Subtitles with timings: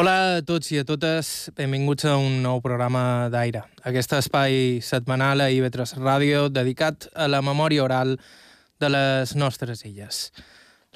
[0.00, 3.60] Hola a tots i a totes, benvinguts a un nou programa d'Aire.
[3.84, 8.14] Aquest espai setmanal a IB3 Ràdio dedicat a la memòria oral
[8.80, 10.20] de les nostres illes.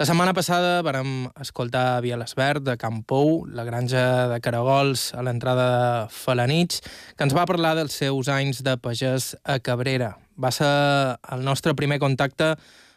[0.01, 5.67] La setmana passada vam escoltar Via l'Esvert de Campou, la granja de Caragols a l'entrada
[5.75, 6.81] de Falanits,
[7.13, 10.15] que ens va parlar dels seus anys de pagès a Cabrera.
[10.41, 10.73] Va ser
[11.37, 12.55] el nostre primer contacte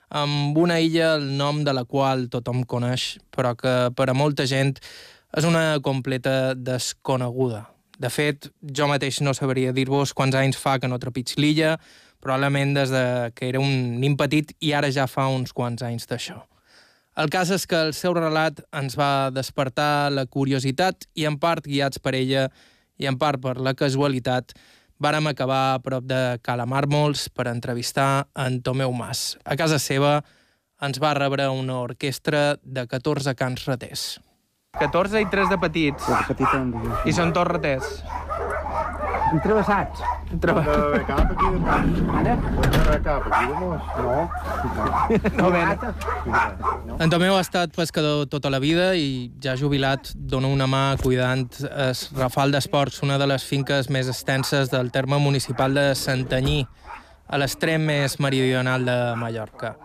[0.08, 4.48] amb una illa el nom de la qual tothom coneix, però que per a molta
[4.48, 4.78] gent
[5.36, 7.66] és una completa desconeguda.
[7.98, 11.78] De fet, jo mateix no sabria dir-vos quants anys fa que no trepig l'illa,
[12.22, 13.04] probablement des de
[13.36, 16.38] que era un nin petit i ara ja fa uns quants anys d'això.
[17.18, 21.66] El cas és que el seu relat ens va despertar la curiositat i en part
[21.66, 22.46] guiats per ella
[23.02, 24.54] i en part per la casualitat
[25.02, 29.38] vàrem acabar a prop de Calamàrmols per entrevistar en Tomeu Mas.
[29.46, 30.20] A casa seva
[30.82, 34.08] ens va rebre una orquestra de 14 cants raters.
[34.80, 36.08] 14 i 3 de petits.
[36.08, 36.94] De petit en diu.
[37.10, 37.88] I són tots raters.
[39.28, 40.04] Entrevessats.
[40.44, 40.62] Treba...
[40.64, 41.98] De cap aquí de mos.
[42.20, 42.36] Ara?
[42.38, 43.82] De cap aquí de mos.
[43.98, 44.16] No.
[46.86, 46.98] No.
[47.04, 51.48] En Tomeu ha estat pescador tota la vida i ja jubilat dona una mà cuidant
[51.68, 56.62] el Rafal d'Esports, una de les finques més extenses del terme municipal de Santanyí,
[57.28, 59.76] a l'extrem més meridional de Mallorca.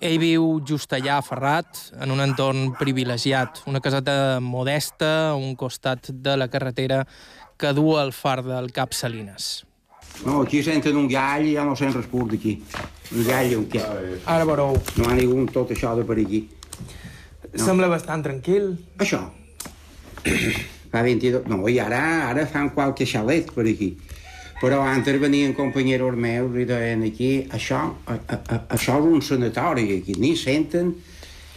[0.00, 6.10] Ell viu just allà, ferrat, en un entorn privilegiat, una caseta modesta a un costat
[6.12, 7.06] de la carretera
[7.56, 9.64] que du al far del Cap Salines.
[10.24, 12.54] No, aquí senten un gall i ja no sent res pur d'aquí.
[13.12, 13.82] Un gall o què?
[14.24, 16.46] Ara veureu, No ha ningú tot això de per aquí.
[17.54, 18.76] sembla bastant tranquil.
[18.98, 19.20] Això.
[20.92, 21.44] Fa 22...
[21.50, 23.96] No, i ara, ara fan qualque xalet per aquí.
[24.60, 29.24] Però antes venien companyeros meus i deien aquí, això, a, a, a, això és un
[29.24, 30.94] sanatori aquí, ni senten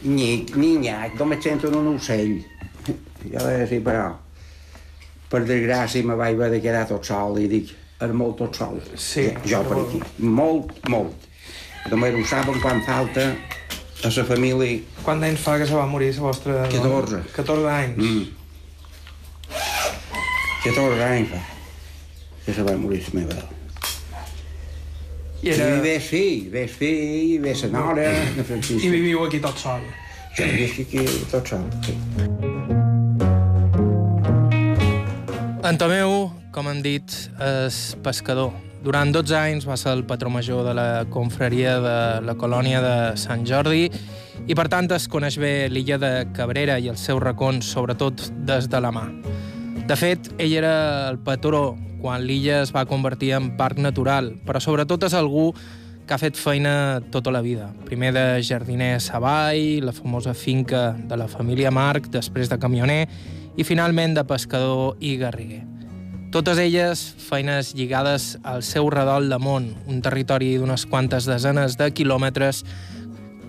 [0.03, 2.41] ni, ni nyac, només senten un ocell.
[3.23, 4.09] Jo deia, sí, però
[5.31, 7.71] per desgràcia me vaig haver de quedar tot sol i dic,
[8.03, 8.81] és molt tot sol.
[8.99, 9.29] Sí.
[9.47, 10.01] Jo per aquí.
[10.23, 11.27] Molt, molt.
[11.91, 13.29] Només ho saben quan falta
[14.03, 16.67] a la família Quant d'anys fa que se va morir la vostra...
[16.71, 17.23] 14.
[17.35, 18.03] 14 anys.
[18.03, 18.23] Mm.
[20.65, 21.58] 14 anys fa
[22.45, 23.39] que se va morir la meva.
[25.41, 25.81] I, I era...
[25.81, 28.85] ves fill, ves fill, ves la nora, la Francisca.
[28.85, 29.83] I viviu aquí tot sol.
[30.37, 31.63] Jo visc aquí tot sol.
[31.85, 31.95] Sí.
[35.69, 37.13] En Tomeu, com han dit,
[37.43, 38.53] és pescador.
[38.81, 42.95] Durant 12 anys va ser el patró major de la confraria de la colònia de
[43.19, 43.89] Sant Jordi
[44.47, 48.69] i per tant es coneix bé l'illa de Cabrera i els seus racons, sobretot des
[48.71, 49.03] de la mà.
[49.89, 50.73] De fet, ell era
[51.09, 55.51] el patró quan l'illa es va convertir en parc natural, però sobretot és algú
[56.09, 57.69] que ha fet feina tota la vida.
[57.85, 63.03] Primer de jardiner a Savall, la famosa finca de la família Marc, després de camioner
[63.57, 65.65] i finalment de pescador i garriguer.
[66.33, 71.91] Totes elles feines lligades al seu redol de món, un territori d'unes quantes desenes de
[71.93, 72.63] quilòmetres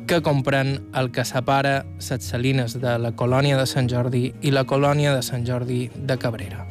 [0.08, 4.64] que compren el que separa Set Salines de la colònia de Sant Jordi i la
[4.64, 6.64] colònia de Sant Jordi de Cabrera.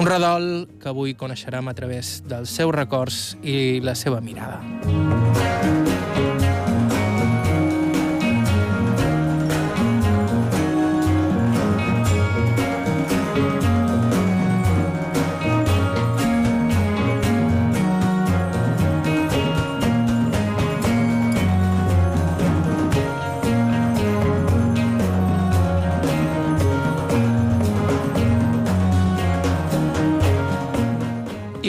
[0.00, 0.46] Un redol
[0.80, 4.62] que avui coneixerem a través dels seus records i la seva mirada.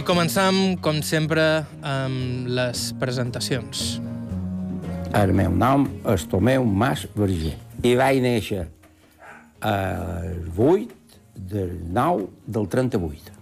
[0.02, 1.44] I començam, com sempre,
[1.86, 4.00] amb les presentacions.
[5.14, 7.52] El meu nom és Tomeu Mas Verger.
[7.86, 8.64] I vaig néixer
[9.62, 11.22] el 8
[11.54, 12.26] del 9
[12.58, 13.38] del 38.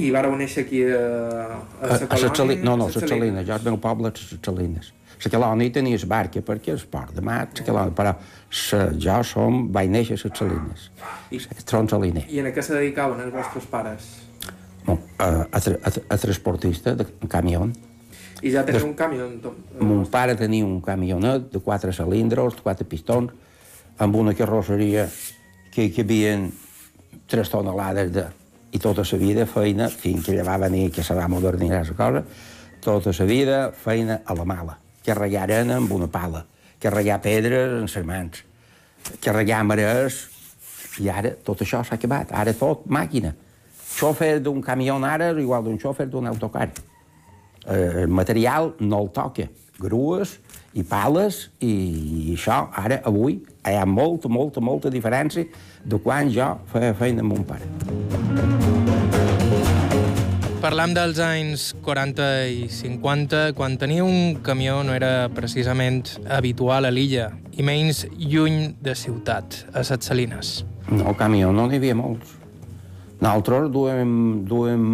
[0.00, 2.64] I vareu néixer aquí a, A, a Salines.
[2.64, 3.44] No, no, a Salines.
[3.44, 4.94] Jo, el meu poble és Salines.
[5.28, 8.16] La colònia tenia la barca perquè és port de mar, la colònia, però
[8.48, 10.88] sa, jo som, vaig néixer a Salines.
[11.36, 12.24] I- Tron Saliner.
[12.32, 14.23] I en què se dedicaven els vostres pares?
[14.86, 17.64] No, a, a, a, a transportista de camió.
[18.44, 19.26] I ja teniu un camió?
[19.80, 23.32] Mon pare tenia un camionet de quatre cilindres, quatre pistons,
[23.96, 25.06] amb una carrosseria
[25.72, 26.50] que hi havien
[27.30, 28.26] tres tonelades de...
[28.74, 31.94] I tota la vida feina, fins que ella va venir, que se va modernitzar la
[31.94, 32.24] cosa,
[32.82, 34.74] tota la vida feina a la mala.
[35.06, 36.42] Carregar arena amb una pala,
[36.82, 38.42] carregar pedres en les mans,
[39.22, 40.24] carregar marès,
[40.98, 42.34] i ara tot això s'ha acabat.
[42.34, 43.30] Ara tot màquina.
[43.94, 46.70] Xofer d'un camió ara és igual d'un xofer d'un autocar.
[47.66, 49.46] Eh, el material no el toca.
[49.78, 50.38] Grues
[50.74, 55.46] i pales, i, i això, ara, avui, hi ha molta, molta, molta diferència
[55.84, 57.70] de quan jo feia feina amb mon pare.
[60.64, 66.94] Parlam dels anys 40 i 50, quan tenir un camió no era precisament habitual a
[66.94, 70.62] l'illa, i menys lluny de ciutat, a Set Salines.
[70.88, 72.40] No, camió no n'hi havia molts.
[73.20, 74.14] Nosaltres duem,
[74.48, 74.86] duem,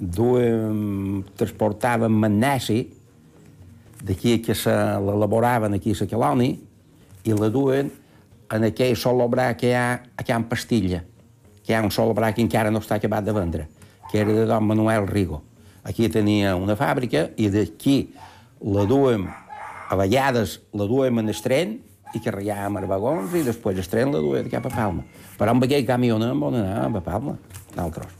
[0.00, 2.86] duem, transportàvem magnesi
[4.02, 6.56] d'aquí que se l'elaboraven aquí a la colònia
[7.28, 7.90] i la duen
[8.48, 11.02] en aquell sol obrar que hi ha a Can Pastilla,
[11.64, 13.68] que hi ha un sol obrar que encara no està acabat de vendre,
[14.10, 15.42] que era de don Manuel Rigo.
[15.84, 17.98] Aquí tenia una fàbrica i d'aquí
[18.64, 19.28] la duem,
[19.88, 21.76] a vegades la duem en el tren
[22.14, 25.04] i carregàvem els vagons i després el tren la duem cap a Palma.
[25.38, 27.34] Però amb aquell camió no on anàvem a Palma,
[27.74, 28.14] nosaltres.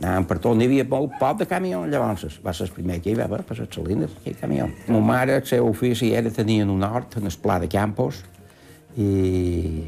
[0.00, 3.12] Anàvem per tot, n'hi havia molt poc de camió, llavors va ser el primer que
[3.12, 4.68] hi va haver per les salines, aquell camió.
[4.88, 8.22] Ma mare, el seu ofici era tenien un hort en el Pla de Campos
[8.96, 9.86] i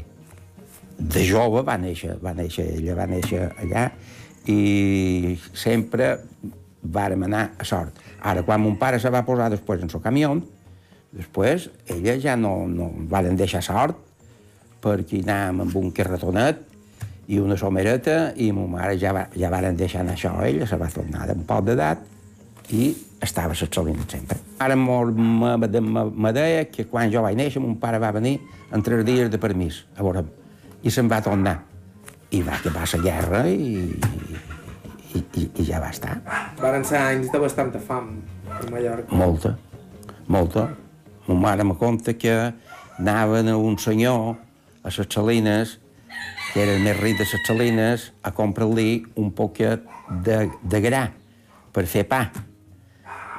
[0.97, 3.89] de jove va néixer, va néixer ella, va néixer allà
[4.49, 6.15] i sempre
[6.81, 7.99] vàrem anar a sort.
[8.23, 10.33] Ara, quan mon pare se va posar després en el camió,
[11.15, 13.97] després ella ja no, no varen deixar sort
[14.83, 16.63] perquè anàvem amb un carretonet
[17.27, 20.79] i una somereta i ma mare ja, va, ja varen deixar anar això ella, se
[20.79, 22.05] va tornar d'un poc d'edat
[22.71, 22.91] i
[23.23, 24.37] estava a Salines sempre.
[24.59, 28.37] Ara me, deia que quan jo vaig néixer mon pare va venir
[28.71, 30.27] en tres dies de permís a veure'm
[30.83, 31.57] i se'n va tornar.
[32.31, 33.87] I va acabar la guerra i,
[35.15, 36.17] i, i, i ja va estar.
[36.59, 38.17] Varen ser anys de bastanta fam
[38.51, 39.15] a Mallorca.
[39.15, 39.55] Molta,
[40.27, 40.67] molta.
[41.27, 42.53] Ma mare me conta que
[42.97, 44.37] anaven a un senyor
[44.83, 45.79] a les Salines,
[46.53, 49.83] que era el més ric de les Salines, a comprar-li un poquet
[50.23, 51.09] de, de gra
[51.75, 52.29] per fer pa.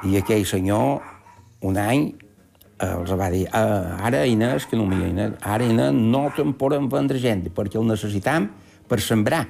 [0.05, 1.01] I aquell senyor,
[1.65, 2.11] un any,
[2.79, 6.87] els va dir, ah, ara, Inés, que no m'hi Inés, ara, Inés, no te'n podem
[6.91, 8.51] vendre gent, perquè el necessitam
[8.87, 9.47] per sembrar.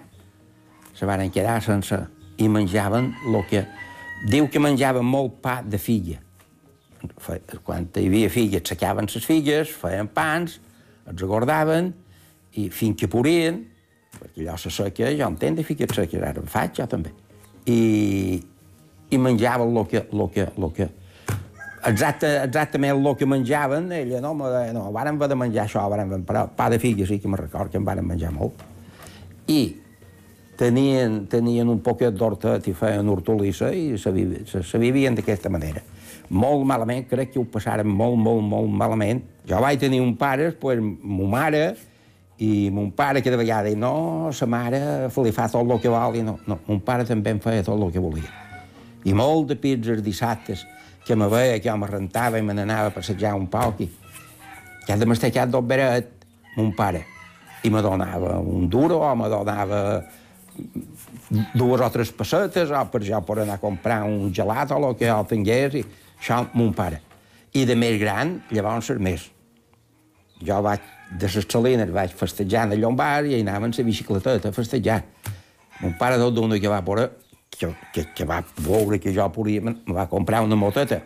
[0.95, 2.00] Se van quedar sense...
[2.39, 3.65] I menjaven el que...
[4.31, 6.21] Diu que menjaven molt pa de filla.
[7.63, 10.60] Quan hi havia filles, sacaven les filles, feien pans,
[11.07, 11.94] els agordaven,
[12.60, 13.62] i fins que podien,
[14.18, 17.13] perquè allò se seca, jo entenc de filles seques, ara en faig jo també.
[17.69, 18.40] I,
[19.10, 20.90] i menjaven el que, lo que, lo que,
[21.86, 25.86] exacte, exactament el que menjaven, ella no, me deia, no, vàrem haver de menjar això,
[25.92, 28.66] vàrem haver, però pa de figues sí que me record que en vàrem menjar molt.
[29.50, 29.62] I
[30.60, 34.12] tenien, tenien un poquet d'hortet i feien hortolissa i se,
[34.50, 35.86] se, se vivien d'aquesta manera.
[36.29, 39.23] Molt malament, crec que ho passaren molt, molt, molt malament.
[39.49, 41.63] Jo vaig tenir un pare, pues, mo mare,
[42.39, 45.91] i mon pare que de vegada deia, no, sa mare li fa tot el que
[45.91, 48.29] vol, i no, no, mon pare també em feia tot el que volia.
[49.03, 50.65] I molt de pizzas dissabtes,
[51.05, 53.89] que me veia que jo me rentava i me n'anava a passejar un poc i
[54.85, 56.11] cada mastecat del beret,
[56.55, 57.03] mon pare,
[57.63, 59.79] i me donava un duro o me donava
[61.53, 64.95] dues o tres pessetes o per jo per anar a comprar un gelat o el
[64.99, 65.83] que jo tingués i
[66.19, 67.01] això mon pare.
[67.56, 69.30] I de més gran, llavors més.
[70.45, 70.83] Jo vaig,
[71.19, 75.01] de les salines vaig festejar en Llombard i anava en la bicicleteta a festejar.
[75.81, 77.10] Mon pare tot d'una que va poder,
[77.50, 81.01] que, que, que va veure que jo podia, me va comprar una moteta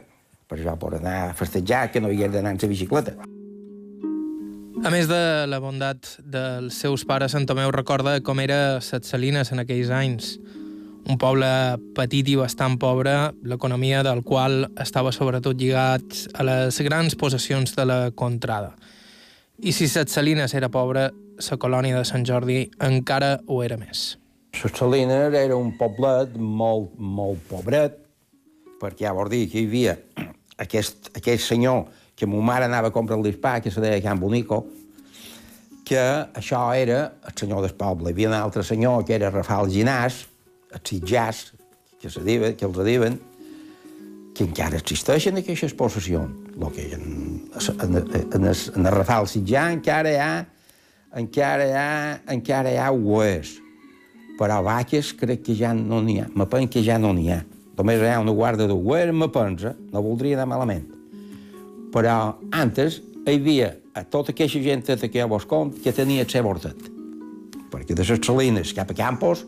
[0.47, 3.15] per jo poder anar a festejar, que no hi havia d'anar en la bicicleta.
[4.83, 9.53] A més de la bondat dels seus pares, Sant Tomeu recorda com era Set Salines
[9.53, 10.33] en aquells anys.
[11.03, 11.47] Un poble
[11.97, 17.85] petit i bastant pobre, l'economia del qual estava sobretot lligat a les grans possessions de
[17.85, 18.71] la contrada.
[19.59, 24.13] I si Set Salines era pobre, la colònia de Sant Jordi encara ho era més.
[24.55, 27.99] Ses Salines era un poblet molt, molt pobret,
[28.79, 29.97] perquè ja vol dir que hi havia
[30.63, 34.63] aquest, aquest senyor que ma mare anava a comprar l'Ispà, que se deia Can Bonico,
[35.83, 35.99] que
[36.39, 38.11] això era el senyor del poble.
[38.11, 40.29] Hi havia un altre senyor que era Rafael Ginàs,
[40.73, 41.45] el Sitjàs,
[42.01, 43.19] que, se diuen, que els diuen,
[44.33, 46.51] que encara existeixen aquestes possessions.
[46.57, 50.31] Lo que en, en, en, el, en el Rafael Sitjà encara hi ha,
[51.21, 51.91] encara hi ha,
[52.33, 53.59] encara hi ha hues.
[54.39, 56.27] Però vaques crec que ja no n'hi ha.
[56.33, 57.43] Me penso que ja no n'hi ha.
[57.77, 60.89] Només hi ha una guarda de hues, me pensa, no voldria anar malament.
[61.93, 62.17] Però
[62.51, 66.49] antes hi havia a tota aquesta gent de que vos com que tenia el seu
[66.49, 66.89] hortet.
[67.73, 69.45] Perquè de les salines cap a Campos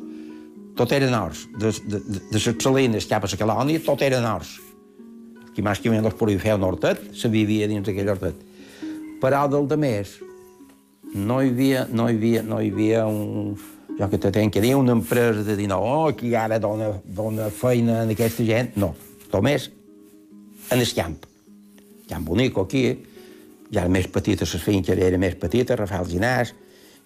[0.76, 1.46] tot eren horts.
[1.56, 4.58] De, de, de, les salines cap a la colònia tot eren horts.
[5.56, 8.42] Qui més que menys podia fer un hortet, se vivia dins d'aquell hortet.
[9.22, 10.18] Però del de més,
[11.16, 13.56] no hi havia, no hi havia, no hi havia un,
[13.96, 17.50] jo que te que dir, una empresa de dir, no, oh, qui ara dona, dona
[17.50, 18.76] feina a aquesta gent.
[18.76, 18.94] No,
[19.32, 19.70] només
[20.72, 21.24] en el camp.
[22.10, 22.86] Camp Bonico, aquí,
[23.72, 26.52] ja era més petita, les finques era més petita, Rafael Ginàs,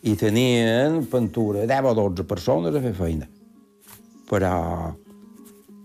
[0.02, 3.30] i tenien pintura 10 o 12 persones a fer feina.
[4.30, 4.54] Però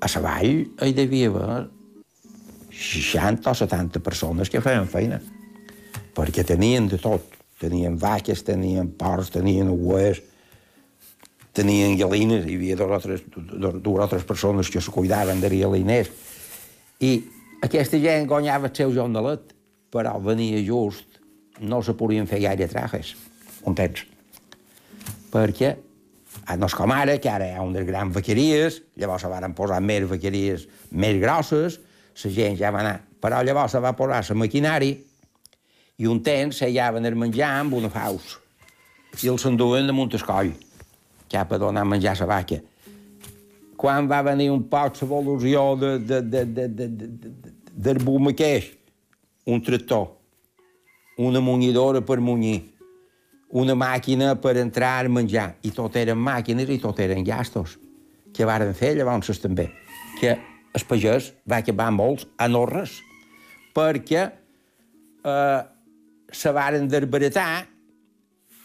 [0.04, 0.52] a la vall
[0.84, 1.62] hi devia haver
[2.74, 5.20] 60 o 70 persones que feien feina,
[6.14, 7.30] perquè tenien de tot.
[7.60, 10.18] Tenien vaques, tenien porcs, tenien uers,
[11.54, 15.52] tenien galines, hi havia dues o tres, dues o tres persones que se cuidaven de
[15.54, 16.10] galiners.
[17.00, 17.12] I
[17.62, 19.54] aquesta gent guanyava el seu jornalet,
[19.94, 21.20] però venia just,
[21.62, 23.14] no se podien fer gaire trajes,
[23.64, 24.02] un temps.
[25.30, 25.76] Perquè
[26.58, 29.80] no és com ara, que ara hi ha unes grans vaqueries, llavors se van posar
[29.80, 31.80] més vaqueries més grosses,
[32.22, 32.98] la gent ja va anar.
[33.20, 34.92] Però llavors se va posar la maquinari
[35.98, 38.38] i un temps s'allaven el menjar amb una faus
[39.22, 40.52] i els s'enduen damunt el coll
[41.30, 42.60] cap a donar menjar a la vaca.
[43.76, 48.70] Quan va venir un poc l'evolució de, de, de, de, de, de, de, del bumaqueix,
[49.46, 50.08] un tractor,
[51.18, 52.73] una munyidora per munyir,
[53.50, 57.78] una màquina per entrar a menjar, i tot eren màquines i tot eren gastos,
[58.34, 59.68] que varen fer llavors també,
[60.20, 60.34] que
[60.74, 62.98] el pagès va acabar molts enormes,
[63.74, 65.60] perquè eh,
[66.32, 67.66] se varen desbaratar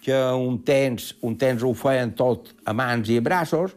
[0.01, 3.75] que un temps, un temps ho feien tot a mans i a braços,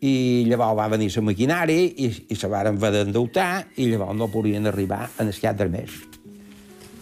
[0.00, 4.30] i llavors va venir la maquinari i, i se varen haver d'endeutar i llavors no
[4.32, 5.98] podien arribar en el cap mes.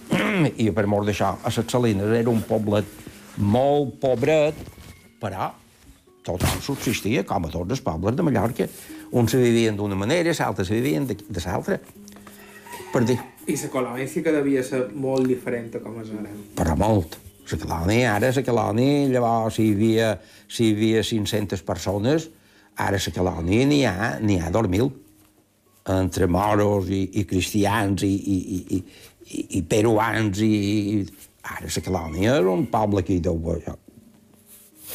[0.65, 2.98] I per mort d'això, a les Salines era un poblet
[3.39, 4.59] molt pobret,
[5.23, 5.53] però
[6.27, 8.69] tothom subsistia, com a tots els pobles de Mallorca.
[9.17, 11.79] Uns se vivien d'una manera, els altres se vivien de, de l'altra.
[12.93, 13.17] Per dir,
[13.49, 16.33] I la colònia sí que devia ser molt diferent a com és ara.
[16.57, 17.19] però molt.
[17.49, 20.09] La colònia, ara la colònia, llavors si hi havia,
[20.53, 22.29] hi havia 500 persones,
[22.77, 24.91] ara la colònia n'hi ha, n'hi ha 2.000,
[25.89, 28.83] entre moros i, i cristians i, i, i,
[29.33, 30.53] i, i peruans i,
[30.99, 31.28] i...
[32.73, 33.77] Poble que hi deu haver...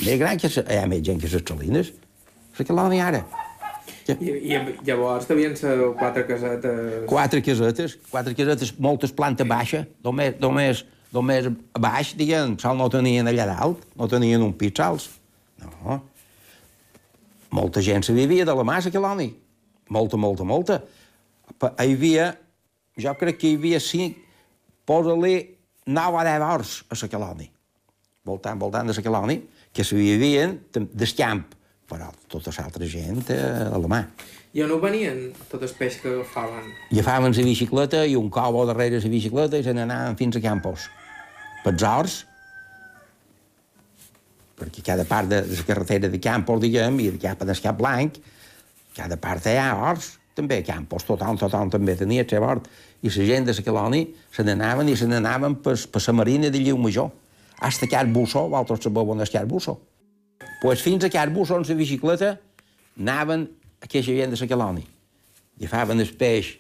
[0.04, 1.92] Més gran que hi ha més gent que les Salines.
[2.58, 3.24] La colònia ara.
[4.10, 4.16] I,
[4.52, 4.58] i
[4.88, 7.06] llavors devien ser quatre casetes...
[7.10, 10.84] Quatre casetes, quatre casetes, moltes planta baixa, només, només,
[11.14, 11.48] només
[11.80, 15.10] baix, diguem, sol no tenien allà dalt, no tenien un pis sols.
[15.62, 16.00] No.
[17.54, 19.30] Molta gent se vivia de la massa, Queloni.
[19.94, 20.82] Molta, molta, molta.
[21.62, 22.32] Pa- Hi havia,
[23.00, 24.18] jo crec que hi havia cinc,
[24.90, 25.53] posa-li
[25.86, 27.50] nou a deu horts a la Queloni.
[28.24, 29.42] Voltant, voltant de la Queloni,
[29.74, 31.44] que se vivien tem- del camp,
[31.90, 34.04] però tota l'altra gent eh, a la mà.
[34.54, 36.68] I on ho venien tot el peix que agafaven?
[36.92, 40.88] agafaven la bicicleta i un cobo darrere la bicicleta i se n'anaven fins a Campos.
[41.64, 42.20] Pels horts,
[44.60, 48.20] perquè cada part de la carretera de Campos, diguem, i cap a Cap Blanc,
[48.96, 52.70] cada part hi ha horts, també Campos, tothom, tothom també tenia el seu hort.
[53.04, 56.50] I la gent de la colònia se n'anaven i se n'anaven per, per la marina
[56.50, 57.12] de Lliu Major.
[57.60, 59.78] Hasta Car Busso, vosaltres sabeu on és Car Busso.
[60.62, 62.38] Pues fins a Car Busso, en la bicicleta,
[63.00, 63.48] anaven
[63.84, 64.88] aquesta gent de la colònia.
[65.60, 66.58] Agafaven el peix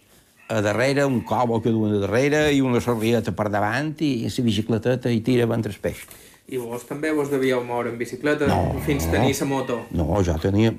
[0.50, 4.44] a darrere, un cobo que duen a darrere i una sorrieta per davant i la
[4.44, 6.04] bicicleteta i tiraven el peix.
[6.52, 8.80] I vos també vos devíeu moure en bicicleta No.
[8.86, 9.78] fins tenir la moto?
[9.92, 10.74] No, jo tenia...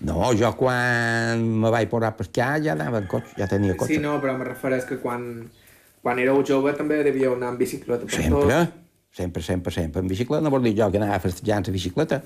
[0.00, 3.94] No, jo quan me vaig posar a pescar ja anava en cotxe, ja tenia cotxe.
[3.94, 5.50] Sí, no, però me refereix que quan,
[6.00, 8.72] quan éreu jove també devíeu anar en bicicleta per Sempre, tot.
[9.12, 10.40] sempre, sempre, sempre en bicicleta.
[10.42, 12.22] No vol dir jo que anava festejant la bicicleta.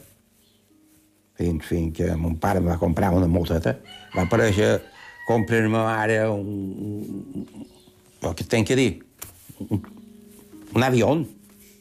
[1.35, 3.75] Fins, fins que mon pare em va comprar una moteta.
[4.15, 4.77] Va aparèixer
[5.27, 6.47] comprar-me ara un...
[7.43, 7.67] un-
[8.23, 9.03] El que tenc que dir?
[9.69, 9.83] Un,
[10.79, 11.11] un avió,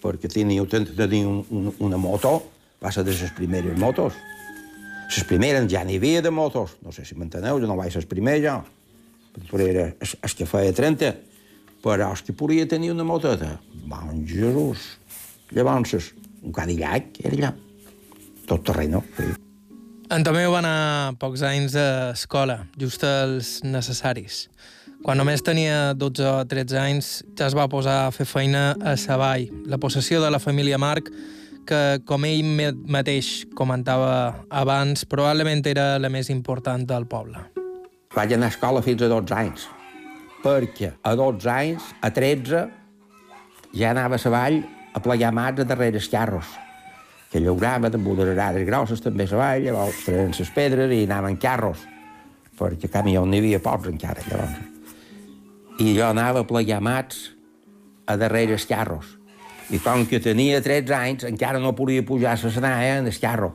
[0.04, 2.36] perquè tenia, un, un, una moto,
[2.84, 4.18] va ser de les primeres motos.
[5.14, 8.04] Les primeres ja n'hi havia de motos, no sé si m'enteneu, jo no vaig ser
[8.10, 8.58] primer, jo.
[9.50, 11.14] Però era el, que feia 30,
[11.84, 13.56] però el que podia tenir una moteta,
[13.90, 14.98] bon Jesús.
[15.54, 16.12] Llavors,
[16.44, 17.54] un Cadillac era allà,
[18.50, 19.04] tot terreno.
[19.18, 19.32] Sí.
[20.14, 24.48] En Tomeu va anar pocs anys a escola, just els necessaris.
[25.04, 28.94] Quan només tenia 12 o 13 anys ja es va posar a fer feina a
[28.96, 31.10] Savall, la possessió de la família Marc,
[31.68, 37.44] que, com ell mateix comentava abans, probablement era la més important del poble.
[38.16, 39.68] Vaig anar a escola fins a 12 anys,
[40.40, 42.66] perquè a 12 anys, a 13,
[43.76, 44.62] ja anava a Savall
[44.96, 46.48] a plegar mats a darrere els carros,
[47.28, 51.36] que llauraven amb unes arades grosses també a Savall, llavors treien les pedres i anaven
[51.44, 51.84] carros,
[52.56, 54.73] perquè camió n'hi havia pocs encara, llavors.
[55.80, 57.32] I jo anava a plegar mats
[58.06, 59.18] a darrere els carros.
[59.74, 63.20] I com que tenia 13 anys, encara no podia pujar a la senaia en el
[63.20, 63.54] carro.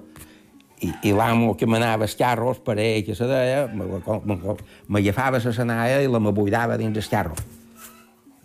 [0.81, 6.03] I, i l'amo que m'anava als carros, per ell que se deia, m'agafava la senaia
[6.03, 7.35] i la m'abuidava dins el carro.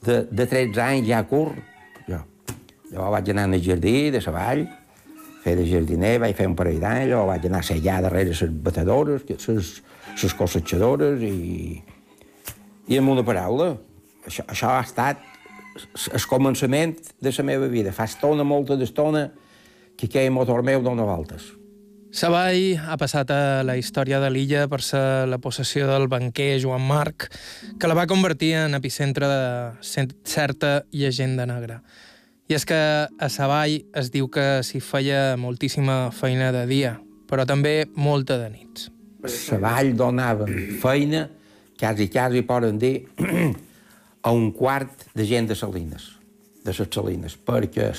[0.03, 1.61] De, de 13 anys ja curt,
[2.93, 4.67] Llavors vaig anar al jardí de la vall,
[5.43, 8.43] fer de jardiner, vaig fer un parell d'anys, llavors vaig anar a allà darrere les
[8.67, 11.81] batedores, les, cossetxadores i...
[12.87, 13.73] I amb una paraula,
[14.27, 15.21] això, això ha estat
[16.13, 17.93] el començament de la meva vida.
[17.95, 19.29] Fa estona, molta d'estona,
[19.97, 21.51] que aquell motor meu dona voltes.
[22.13, 26.83] Savall ha passat a la història de l'illa per ser la possessió del banquer Joan
[26.85, 27.25] Marc,
[27.79, 31.81] que la va convertir en epicentre de certa llegenda negra.
[32.51, 37.47] I és que a Savall es diu que s'hi feia moltíssima feina de dia, però
[37.49, 38.91] també molta de nits.
[39.25, 40.45] Savall donava
[40.83, 41.29] feina
[41.83, 43.09] quasi, quasi poden dir,
[44.23, 46.13] a un quart de gent de Salines,
[46.63, 47.89] de les Salines, perquè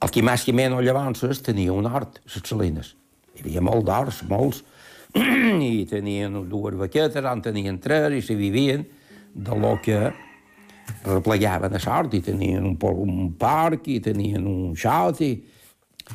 [0.00, 2.94] el qui més que menys llavors tenia un hort, les Salines.
[3.36, 4.62] Hi havia molt d'horts, molts,
[5.68, 8.86] i tenien dues vaquetes, en tenien tres, i se vivien
[9.34, 9.98] de lo que
[11.04, 13.36] replegaven a sort, i tenien un, un
[13.84, 15.34] i tenien un xot, i,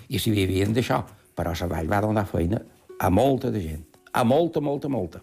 [0.09, 1.03] i s'hi vivien d'això.
[1.33, 2.57] Però la vall va donar feina
[2.97, 5.21] a molta de gent, a molta, molta, molta.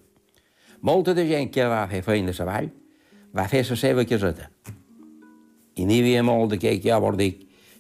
[0.83, 2.71] Molta de gent que va fer feina a vall
[3.37, 4.49] va fer la seva caseta.
[5.77, 7.33] I n'hi havia molt d'aquells que ja vol dir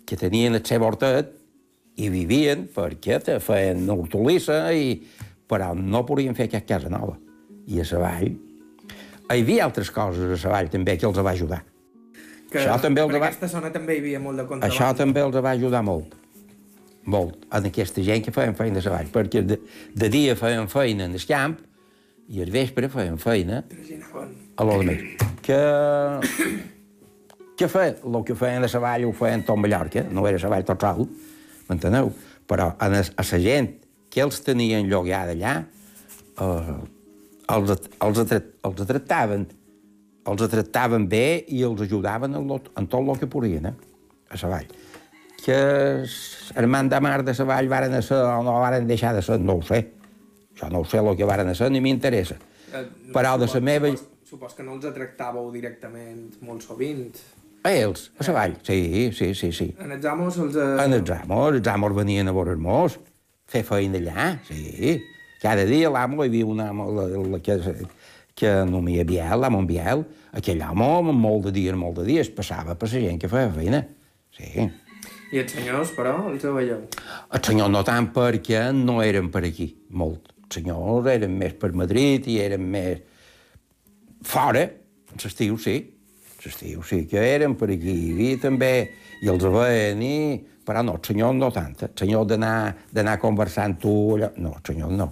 [0.07, 1.33] que tenien el seu hortet
[2.01, 5.01] i vivien perquè te feien hortolissa, i...
[5.51, 7.17] però no podien fer cap casa nova.
[7.67, 8.31] I a la vall
[9.31, 11.61] hi havia altres coses a la vall també que els va ajudar.
[12.51, 13.21] Que això també els va...
[13.23, 14.75] aquesta zona també hi havia molt de contraband.
[14.75, 16.17] Això també els va ajudar molt.
[17.11, 17.47] Molt.
[17.55, 19.13] En aquesta gent que feien feina a la vall.
[19.15, 19.61] Perquè de,
[19.95, 21.57] de dia feien feina en el camp
[22.31, 23.65] i al vespre feien feina
[24.57, 25.05] a lo de més.
[25.45, 25.59] Que...
[27.59, 27.99] Què feien?
[28.07, 31.05] El que feien a la vall ho feien tot Mallorca, no era la vall total,
[31.69, 32.13] m'enteneu?
[32.49, 33.75] Però a, a la gent
[34.11, 35.57] que els tenien llogada allà,
[36.41, 36.77] eh,
[37.51, 39.49] els, els, els tractaven
[40.31, 43.75] els tractaven bé i els ajudaven en, lo, en tot el que podien, eh?
[44.31, 44.69] a la vall.
[45.41, 45.61] Que
[46.61, 49.41] el man de mar de la vall varen ser o no varen deixar de ser,
[49.41, 49.87] no ho sé.
[50.61, 52.37] Això no ho sé el que varen ser, ni m'interessa.
[52.73, 53.91] Eh, no, Però de la meva...
[53.97, 57.15] Supos, supos que no els tractàveu directament molt sovint.
[57.65, 59.71] A ells, a la vall, sí, sí, sí, sí.
[59.81, 60.57] En els amos els...
[60.57, 60.77] Eh...
[60.85, 62.99] En els amos, els amos venien a veure mos,
[63.49, 64.99] fer feina allà, sí.
[65.41, 67.57] Cada dia l'amo hi havia un amo la, la, que,
[68.37, 70.05] que no m'hi havia, l'amo en Biel,
[70.37, 73.81] aquell amo, molt de dies, molt de dies, passava per la gent que feia feina,
[74.37, 74.69] sí.
[75.31, 76.85] I els senyors, però, els veieu?
[77.33, 82.27] Els senyors no tant perquè no eren per aquí, molt senyors eren més per Madrid
[82.31, 83.01] i eren més...
[84.27, 84.67] Fora,
[85.17, 85.79] l'estiu sí,
[86.45, 88.75] l'estiu sí que eren per aquí, i també,
[89.23, 90.17] i els veien, i...
[90.67, 94.31] però no, el senyor no tant, el senyor d'anar conversant tu, allò...
[94.37, 95.11] no, el senyor no.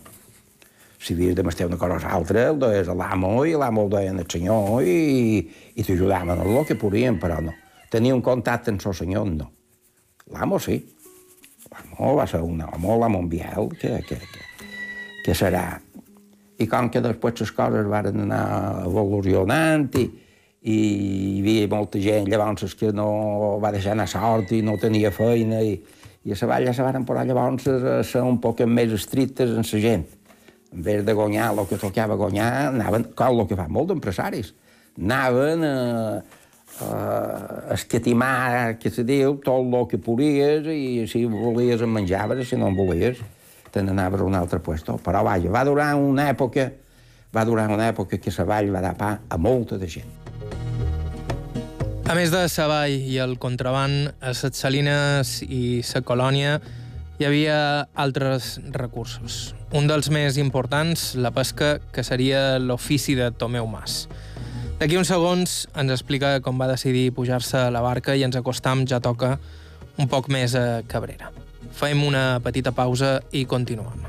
[0.98, 3.92] Si havies de mestir una cosa o l'altra, el deies a l'amo i l'amo el
[3.92, 5.44] deien al senyor i,
[5.78, 7.54] i t'ajudaven en el que podien, però no.
[7.88, 9.46] Tenia un contacte amb el senyor, no.
[10.34, 10.80] L'amo sí.
[11.70, 14.47] L'amo va ser un home, l'amo Biel, que, que, que,
[15.28, 15.76] que serà.
[16.58, 18.44] I com que després les coses van anar
[18.88, 20.06] evolucionant i,
[20.72, 25.12] i hi havia molta gent llavors que no va deixar anar sort i no tenia
[25.14, 25.76] feina i,
[26.24, 29.52] i a la vall ja se van posar llavors a ser un poc més estrictes
[29.52, 30.08] en la gent.
[30.72, 34.50] En vez de guanyar el que tocava guanyar, anaven, com el que fan molts empresaris,
[34.98, 35.76] anaven a,
[36.84, 36.92] a
[37.76, 42.60] escatimar, que se diu, tot el que podies i si volies en menjaves i si
[42.60, 43.22] no en volies
[43.70, 44.98] te n'anaves a un altre puesto.
[45.02, 46.70] Però, vaja, va durar una època,
[47.34, 50.14] va durar una època que la vall va dar pa a molta de gent.
[52.08, 56.54] A més de Savall i el contraband, a les Salines i la colònia
[57.18, 57.58] hi havia
[57.98, 59.52] altres recursos.
[59.76, 64.06] Un dels més importants, la pesca, que seria l'ofici de Tomeu Mas.
[64.78, 68.86] D'aquí uns segons ens explica com va decidir pujar-se a la barca i ens acostam,
[68.86, 69.34] ja toca,
[69.98, 71.32] un poc més a Cabrera.
[71.72, 74.06] Fem una petita pausa i continuem.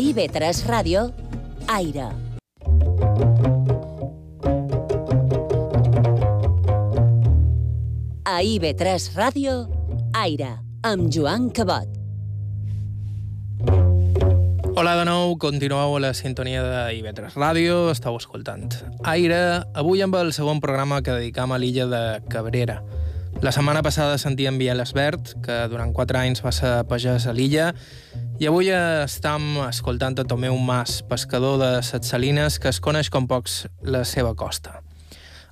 [0.00, 1.00] IB3 Ràdio,
[1.68, 2.06] Aire.
[8.24, 9.58] A IB3 Ràdio,
[10.16, 10.54] Aire,
[10.88, 11.84] amb Joan Cabot.
[14.72, 18.72] Hola de nou, continueu a la sintonia de IB3 Ràdio, estàu escoltant
[19.04, 22.80] Aire, avui amb el segon programa que dedicam a l'illa de Cabrera.
[23.44, 27.70] La setmana passada sentíem Biel Esbert, que durant quatre anys va ser pagès a l'illa,
[28.40, 33.26] i avui estem escoltant a Tomeu Mas, pescador de Set Salines, que es coneix com
[33.28, 34.78] pocs la seva costa.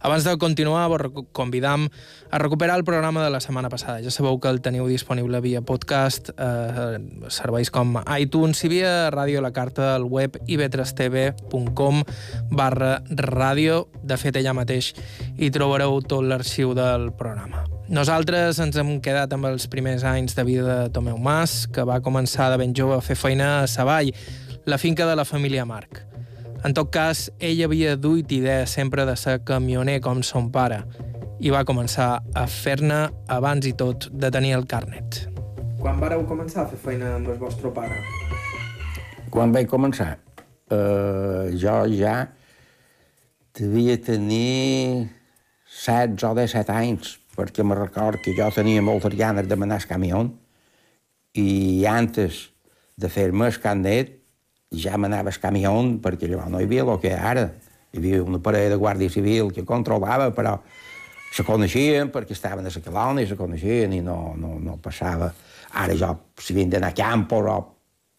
[0.00, 1.90] Abans de continuar, vos convidam
[2.30, 4.00] a recuperar el programa de la setmana passada.
[4.00, 6.96] Ja sabeu que el teniu disponible via podcast, eh,
[7.28, 12.04] serveis com iTunes i via ràdio la carta al web ib3tv.com
[12.48, 13.88] barra ràdio.
[14.00, 14.94] De fet, allà mateix
[15.36, 17.66] hi trobareu tot l'arxiu del programa.
[17.88, 22.02] Nosaltres ens hem quedat amb els primers anys de vida de Tomeu Mas, que va
[22.04, 24.10] començar de ben jove a fer feina a Savall,
[24.68, 26.02] la finca de la família Marc.
[26.68, 30.82] En tot cas, ell havia duit idea sempre de ser camioner com son pare
[31.40, 32.98] i va començar a fer-ne
[33.32, 35.22] abans i tot de tenir el carnet.
[35.80, 38.02] Quan vareu començar a fer feina amb el vostre pare?
[39.32, 40.10] Quan vaig començar?
[40.68, 42.18] Uh, jo ja
[43.56, 45.08] devia tenir
[45.72, 49.86] 16 o 17 anys, perquè me record que jo tenia moltes ganes de manar el
[49.86, 50.24] camió
[51.38, 52.48] i antes
[52.98, 54.16] de fer-me el carnet
[54.74, 55.72] ja m'anava el camió
[56.02, 57.46] perquè llavors no hi havia el que ara.
[57.92, 60.58] Hi havia una parella de guàrdia civil que controlava, però
[61.32, 65.30] se coneixien perquè estaven a la colònia, se coneixien i no, no, no passava.
[65.72, 67.58] Ara jo, si havien d'anar a campo o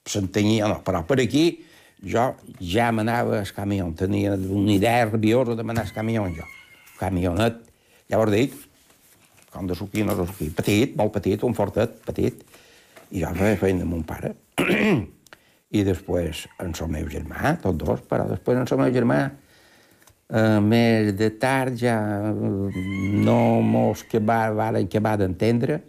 [0.09, 1.59] s'entenia, no, però per aquí
[2.01, 6.47] jo ja m'anava al camió, tenia una idea rabiosa de manar al camió, jo.
[6.99, 7.61] Camionet,
[8.09, 8.55] llavors dic,
[9.53, 12.43] com de suquí, no de suquí, petit, molt petit, un fortet, petit,
[13.09, 14.35] i jo feia feina amb mon pare.
[15.69, 19.19] i després en el meu germà, tots dos, però després en el meu germà,
[20.29, 21.97] eh, més de tard ja
[22.29, 25.81] no mos que va, varen que va d'entendre.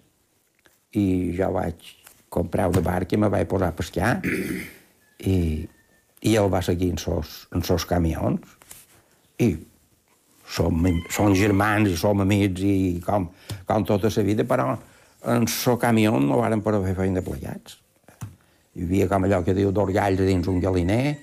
[0.91, 1.07] I
[1.39, 1.91] jo vaig
[2.31, 4.15] comprar una barca i me vaig posar a pescar.
[5.21, 5.37] I,
[6.21, 8.57] i ell va seguir en sos, en sos camions.
[9.41, 9.55] I
[10.51, 13.29] som, som germans i som amics i com,
[13.67, 14.75] com tota la vida, però
[15.31, 17.79] en el camió no varen poder fer feina plegats.
[18.75, 21.19] Hi havia com allò que diu d'orgalls dins un galiner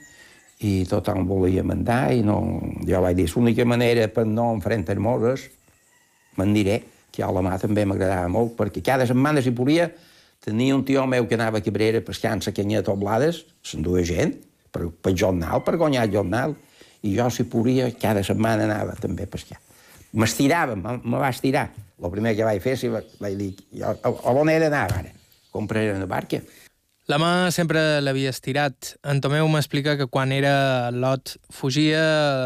[0.68, 2.40] i tothom volia mandar i no...
[2.86, 5.48] jo vaig dir, l'única manera per no enfrentar-nos
[6.38, 9.90] me'n diré, que a la mà també m'agradava molt, perquè cada setmana, si podia,
[10.44, 14.36] tenia un tio meu que anava a Cabrera pescant la canyeta o blades, s'enduia gent,
[14.72, 16.54] per, per jornal, per guanyar jornal,
[17.04, 19.60] i jo, si podia, cada setmana anava també a pescar.
[20.18, 21.68] M'estirava, me va estirar.
[21.98, 25.04] El primer que vaig fer, si vaig dir, jo, a, on he d'anar ara?
[25.54, 26.42] Compraré una barca.
[27.08, 28.98] La mà sempre l'havia estirat.
[29.08, 32.02] En Tomeu m'explica que quan era Lot fugia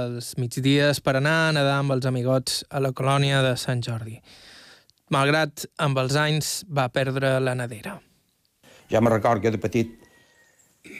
[0.05, 4.19] els migdies per anar a nedar amb els amigots a la colònia de Sant Jordi.
[5.11, 7.97] Malgrat, amb els anys, va perdre la nedera.
[8.93, 9.97] Ja me record que de petit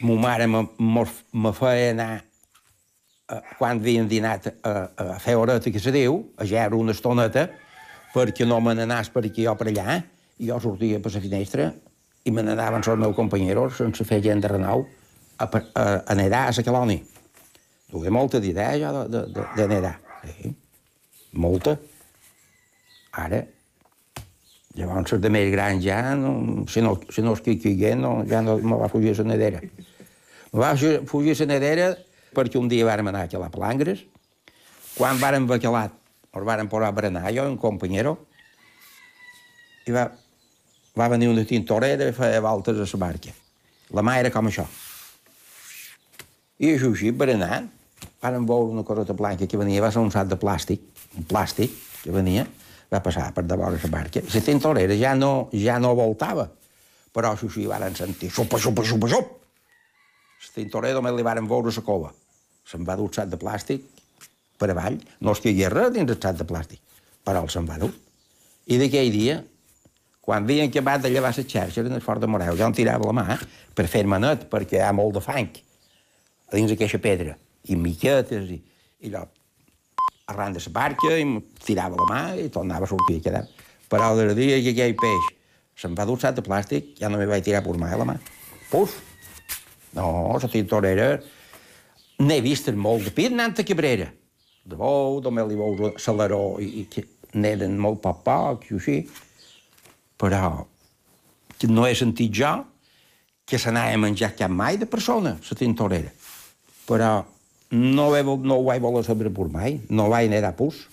[0.02, 2.12] mo mare me, me, feia anar
[3.58, 7.48] quan havien dinat a, a fer horeta, que se diu, a geure una estoneta,
[8.12, 10.02] perquè no me n'anàs per aquí o per allà,
[10.42, 11.70] i jo sortia per la finestra
[12.26, 14.84] i me n'anaven els meus companyeros sense fer gent de renou
[15.38, 17.06] a, a, a nedar a la colònia.
[17.92, 19.96] Duia molta d'idea jo de, de, de, nedar.
[20.24, 20.52] Sí,
[21.34, 21.76] molta.
[23.22, 23.42] Ara,
[24.78, 28.78] llavors de més gran ja, no, si, no, si no caiguent, no, ja no me
[28.80, 29.60] va fugir la nedera.
[30.54, 31.90] Me va fugir la nedera
[32.36, 34.06] perquè un dia vàrem anar a calar palangres.
[34.96, 35.90] Quan vàrem bacalar,
[36.32, 38.18] ens vàrem posar a berenar, jo un companyero,
[39.88, 40.06] i va,
[40.98, 43.34] va venir una tintorera i feia voltes a la barca.
[43.92, 44.66] La mà era com això.
[46.62, 47.68] I això així, berenant,
[48.22, 50.84] vàrem veure una coseta blanca que venia, va ser un sac de plàstic,
[51.18, 52.46] un plàstic que venia,
[52.92, 54.22] va passar per davant la barca.
[54.34, 56.48] La tintorera ja no, ja no voltava,
[57.16, 59.38] però això així varen sentir xupa, xupa, xupa, xup.
[60.42, 62.12] La tintorera només li varen veure la cova.
[62.68, 63.88] Se'n va dur sac de plàstic
[64.62, 66.82] per avall, no es caigui res dins el sac de plàstic,
[67.26, 67.92] però el se'n va dur.
[68.72, 69.42] I d'aquell dia
[70.22, 73.10] quan havien acabat de llevar les xarxes en el fort de Moreu, jo em tirava
[73.10, 73.38] la mà
[73.76, 75.50] per fer-me net, perquè hi ha molt de fang
[76.52, 77.34] a dins d'aquesta pedra,
[77.72, 78.60] i miquetes, i,
[79.02, 79.26] i allò,
[80.32, 83.44] arran de la barca, i em tirava la mà i tornava a sortir a quedar.
[83.92, 85.30] Però el dia que aquell peix
[85.82, 88.18] se'n va dur de plàstic, ja no me vaig tirar per a la mà.
[88.70, 89.00] Puf!
[89.94, 91.20] No, la tintorera...
[92.22, 94.12] N'he vist molt de pit anant a Cabrera.
[94.64, 98.98] De bou, li veus salaró i, i que n'eren molt poc, i així
[100.22, 100.68] però
[101.70, 102.52] no he sentit jo
[103.46, 106.12] que se n'ha menjat cap mai de persona, la tintorera.
[106.88, 107.12] Però
[107.72, 110.86] no, he, no ho vaig voler saber per mai, no vaig anar a pus.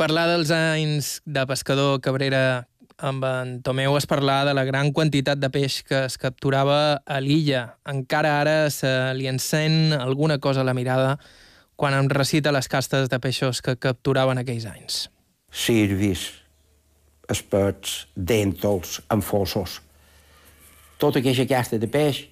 [0.00, 2.64] Parlar dels anys de pescador Cabrera
[3.00, 7.20] amb en Tomeu es parlar de la gran quantitat de peix que es capturava a
[7.20, 7.76] l'illa.
[7.88, 11.18] Encara ara se li encén alguna cosa a la mirada
[11.80, 14.98] quan em recita les castes de peixos que capturaven aquells anys.
[15.50, 16.26] Sirvis,
[17.32, 19.80] espets, dèntols, enfossos.
[21.00, 22.26] Tota aquesta casta de peix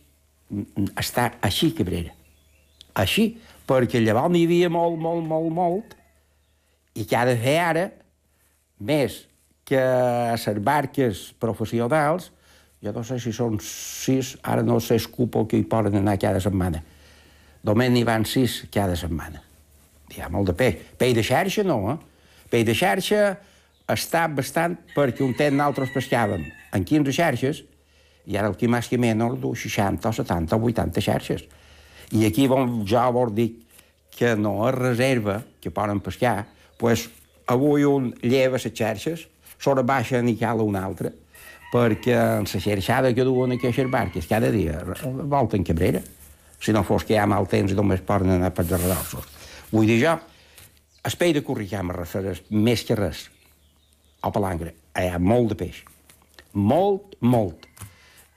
[1.01, 2.13] està així, Cabrera.
[2.99, 3.31] Així,
[3.69, 5.97] perquè llavors n'hi havia molt, molt, molt, molt,
[6.99, 7.89] i de fer ara,
[8.79, 9.28] més
[9.69, 12.31] que a les barques professionals,
[12.81, 16.17] jo no sé si són sis, ara no sé el cupo que hi poden anar
[16.21, 16.81] cada setmana.
[17.69, 19.43] Només n'hi van sis cada setmana.
[20.15, 20.81] Hi ha molt de peix.
[20.97, 21.99] Peix de xarxa no, eh?
[22.49, 23.23] Peix de xarxa
[23.93, 27.63] està bastant perquè un temps nosaltres pescàvem en 15 xarxes
[28.29, 31.45] i ara el que més que menys du 60 o 70 o 80 xarxes.
[32.17, 33.51] I aquí bon, ja vol dir
[34.17, 36.47] que no es reserva, que poden pescar,
[36.79, 37.09] pues,
[37.47, 39.29] avui un lleva les xarxes,
[39.59, 41.13] sobre baixa n'hi cal un altre,
[41.73, 46.03] perquè en la xerxada que duen aquestes barques cada dia volten cabrera.
[46.59, 48.97] Si no fos que hi ha mal temps només poden anar per darrere
[49.71, 50.15] Vull dir jo,
[51.05, 51.43] el peix de
[51.95, 53.29] refereix més que res
[54.23, 54.75] a palangre.
[54.97, 55.85] Hi ha molt de peix.
[56.55, 57.69] Molt, molt.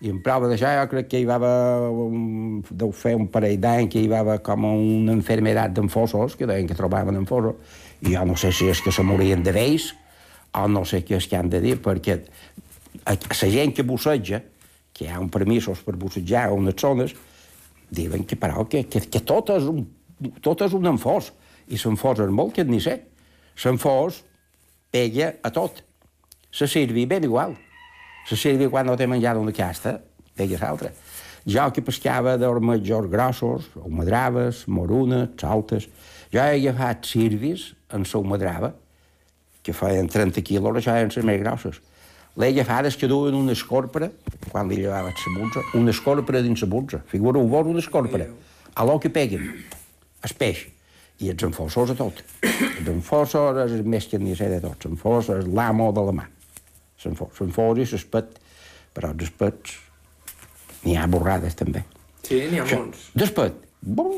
[0.01, 3.89] I en prova d'això jo crec que hi va haver, deu fer un parell d'any
[3.89, 7.55] que hi va haver com una enfermedad d'enfossos, que deien que trobaven enfossos,
[8.01, 9.91] i jo no sé si és que se morien de vells,
[10.53, 12.19] o no sé què és que han de dir, perquè
[13.05, 14.41] la gent que busseja,
[14.91, 17.15] que hi ha un permisos per bussejar a unes zones,
[17.91, 19.85] diuen que, però, que, que, que tot, és un,
[20.43, 21.31] tot és un enfós,
[21.71, 22.97] i l'enfós és molt que ni sé.
[23.63, 24.21] L'enfós
[24.91, 25.83] pega a tot.
[26.51, 27.55] Se sirvi ben igual.
[28.27, 29.95] Se sirvi quan no té menjat una casta,
[30.35, 30.91] pega l'altra.
[31.47, 35.87] Jo que pescava d'ormetjors grossos, humadraves, morunes, saltes,
[36.31, 38.73] jo he agafat sirvis en la humadrava,
[39.63, 41.81] que feien 30 quilos, això eren les més grosses.
[42.39, 44.07] L'he agafades que duen una escorpra,
[44.51, 47.01] quan li llevava la bunza, una escorpra dins la bunza.
[47.11, 48.27] Figura-ho vos, una escorpra.
[48.73, 49.49] A lo que peguen,
[50.23, 50.67] el peix.
[51.21, 52.23] I els enfossos a tot.
[52.41, 54.87] Els enfossos és el més que n'hi sé de tots.
[54.87, 56.25] L'enfos és l'amo de la mà.
[57.03, 58.39] L'enfos i l'espet.
[58.95, 59.75] Però els espets
[60.83, 61.83] n'hi ha borrades també.
[62.25, 63.11] Sí, n'hi ha molts.
[63.13, 64.17] Despet, bon.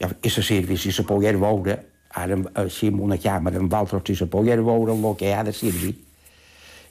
[0.00, 1.76] I la sirvi, si se pogués veure,
[2.16, 5.52] ara així amb una càmera, amb altres, si se pogués veure el que ha de
[5.52, 5.94] servir,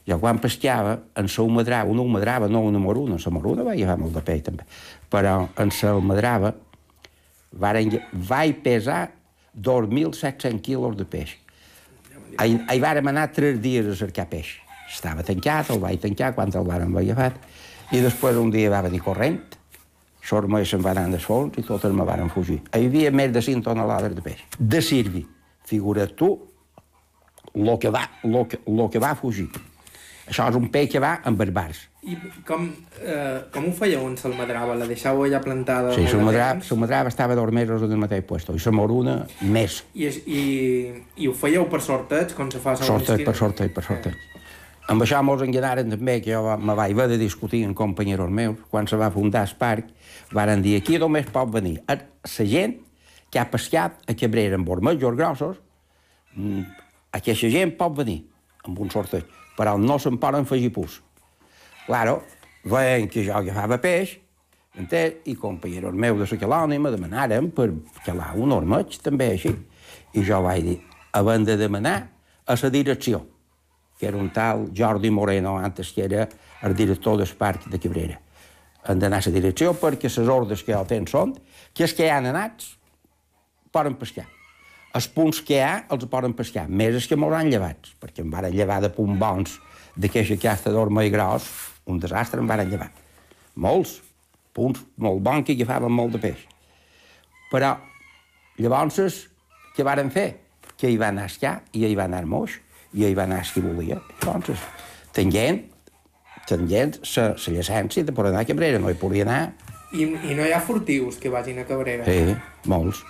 [0.06, 4.14] jo quan pescava, en la humadrava, una humadrava, no una moruna, la moruna llevar molt
[4.14, 4.68] de pell també,
[5.10, 6.54] però en la humadrava
[7.52, 9.10] varen, vaig pesar
[9.56, 11.38] 2.700 quilos de peix.
[12.38, 14.58] Ahir, vàrem anar tres dies a cercar peix.
[14.92, 17.40] Estava tancat, el vaig tancar quan el vàrem agafat,
[17.96, 19.55] i després un dia va venir corrent,
[20.26, 22.60] sort més se'n van anar al fons i totes me varen fugir.
[22.74, 24.42] Hi havia més de 5 tonelades de peix.
[24.60, 25.26] De sirvi.
[25.66, 26.34] Figura't tu
[27.56, 29.48] lo que, va, lo, que, lo que va fugir.
[30.26, 31.84] Això és un peix que va amb barbars.
[32.06, 32.66] I com,
[33.02, 34.76] eh, com ho fèieu en Salmadrava?
[34.78, 35.92] La deixàveu allà plantada?
[35.94, 36.68] Sí, molt de Salmadrava, temps?
[36.70, 39.84] Salmadrava estava dos mesos en el mateix puesto, i la moruna més.
[39.94, 40.42] I, és- i,
[41.18, 44.18] I ho fèieu per sorteig, com se fa a Sorteig, per sorteig, per sorteig.
[44.86, 48.60] Amb això mos enganaren també, que jo me vaig haver de discutir amb companyeros meus,
[48.69, 49.88] quan se va fundar el parc,
[50.32, 52.78] varen dir, aquí només pot venir la gent
[53.34, 55.58] que ha pescat a Cabrera amb ormejos grossos,
[56.36, 56.62] mm,
[57.17, 58.21] aquesta gent pot venir
[58.63, 59.26] amb un sorteig,
[59.58, 61.02] però no se'n poden afegir pus.
[61.88, 62.21] Claro,
[62.63, 64.19] veien que jo agafava peix,
[64.78, 65.21] entès?
[65.26, 67.71] i companyeros meus de la colònia me demanaren per
[68.06, 69.56] calar un ormeig, també així.
[70.13, 72.12] I jo vaig dir, havent de demanar
[72.45, 73.26] a la direcció,
[73.99, 76.27] que era un tal Jordi Moreno, antes que era
[76.62, 78.19] el director del parc de Cabrera.
[78.86, 81.34] Han d'anar a la direcció perquè les ordres que jo tenen són
[81.73, 82.75] que els que han anats
[83.71, 84.27] poden pescar.
[84.95, 88.29] Els punts que hi ha els poden pescar, més els que m'hauran llevats, perquè em
[88.31, 89.58] varen llevar de punt bons
[89.95, 91.47] d'aquesta casta d'orme i gros,
[91.86, 92.91] un desastre em varen llevar.
[93.55, 93.97] Molts,
[94.55, 96.45] punts molt bons que agafaven molt de peix.
[97.51, 97.75] Però,
[98.58, 99.27] llavors,
[99.75, 100.29] què varen fer?
[100.79, 102.55] Que hi va anar escar, i hi va anar moix,
[102.95, 103.99] i hi va anar qui volia.
[104.23, 104.62] Llavors,
[105.15, 105.62] tenint,
[106.47, 109.41] tenint la llicència de poder anar a Cabrera, no hi podia anar.
[109.95, 112.05] I, I no hi ha furtius que vagin a Cabrera?
[112.08, 112.36] Sí,
[112.71, 113.03] molts.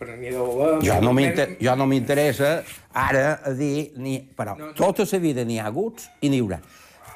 [0.00, 0.78] Però n'hi deu haver...
[0.86, 2.52] Jo no m'inter- jo no m'interessa
[2.96, 3.90] ara a dir...
[4.00, 4.76] Ni, però No, no.
[4.78, 6.60] tota la vida n'hi ha hagut i n'hi haurà.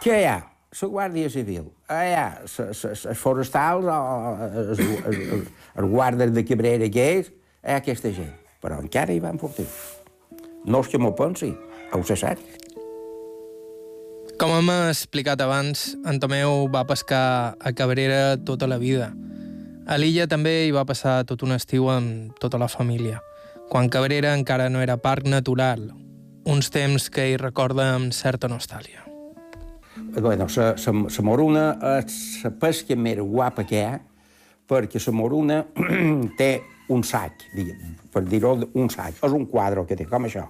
[0.05, 0.41] Què hi ha?
[0.75, 4.81] La Guàrdia Civil, hi ha els forestals, els,
[5.93, 7.29] guardes de Cabrera que és,
[7.63, 8.33] hi ha aquesta gent.
[8.61, 9.65] Però encara hi van fortir.
[10.67, 11.53] No és que m'ho pensi,
[12.07, 12.41] sé cert.
[14.41, 19.13] Com hem explicat abans, en Tomeu va pescar a Cabrera tota la vida.
[19.87, 23.21] A l'illa també hi va passar tot un estiu amb tota la família,
[23.71, 25.91] quan Cabrera encara no era parc natural,
[26.45, 29.05] uns temps que hi recorda amb certa nostàlia.
[30.19, 31.65] Bueno, la, la, la moruna
[32.01, 33.99] és la pesca més guapa que hi ha,
[34.67, 35.63] perquè la moruna
[36.41, 36.51] té
[36.89, 39.21] un sac, diguem, per dir-ho, un sac.
[39.23, 40.49] És un quadre que té, com això.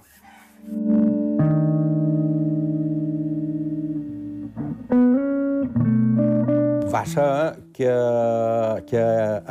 [6.95, 7.23] Va ser
[7.75, 7.91] que,
[8.87, 9.01] que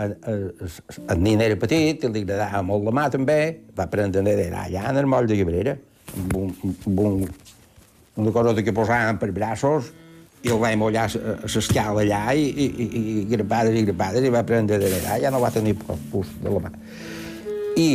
[0.01, 3.37] el, el, nen era petit, li agradava molt la mà també,
[3.77, 5.75] va aprendre a nedar allà en el moll de Cabrera,
[6.15, 7.19] amb, un, amb un,
[8.23, 9.93] una cosa que posaven per braços,
[10.45, 14.41] i el vaig mullar l'escala allà i, i, i, i grapades i grapades i va
[14.45, 16.73] aprendre a nedar, ja no va tenir pus de la mà.
[17.77, 17.89] I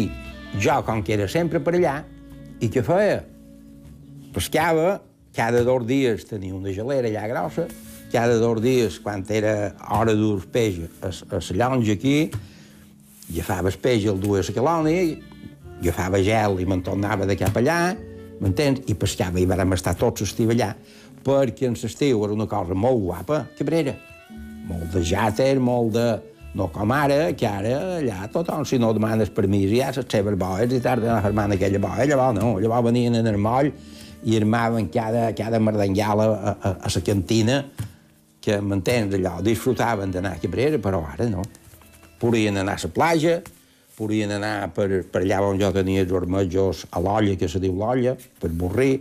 [0.61, 1.99] jo, com que era sempre per allà,
[2.61, 3.21] i què feia?
[4.33, 4.99] Pescava,
[5.33, 7.69] cada dos dies tenia una gelera allà grossa,
[8.11, 12.29] cada dos dies, quan era hora dur peix a, a la llonja aquí,
[13.29, 15.03] agafava el peix el duia a la colònia,
[15.79, 17.79] agafava gel i me'n tornava de cap allà,
[18.39, 18.83] m'entens?
[18.89, 20.73] I pescava, i vam estar tots l'estiu allà,
[21.25, 23.95] perquè en l'estiu era una cosa molt guapa, Cabrera.
[24.69, 26.09] Molt de jàter, molt de...
[26.57, 30.71] No com ara, que ara allà tothom, si no demanes permís, ja les seves boes
[30.73, 33.69] i tarden a fermant aquella boia, llavors no, llavors venien en el moll
[34.25, 37.59] i armaven cada, cada merdangala a, a, a la cantina
[38.41, 41.43] que, m'entens, allò, disfrutaven d'anar a Cabrera, però ara no.
[42.19, 43.39] Podien anar a la platja,
[43.95, 47.75] podien anar per, per allà on jo tenia els ormejos a l'olla, que se diu
[47.75, 48.93] l'olla, per Borrí,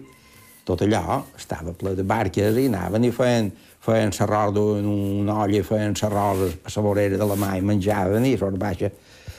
[0.69, 5.63] tot allò estava ple de barques i anaven i feien, feien l'arròs en una olla,
[5.65, 8.91] feien l'arròs a la vorera de la mà i menjaven i sort baixa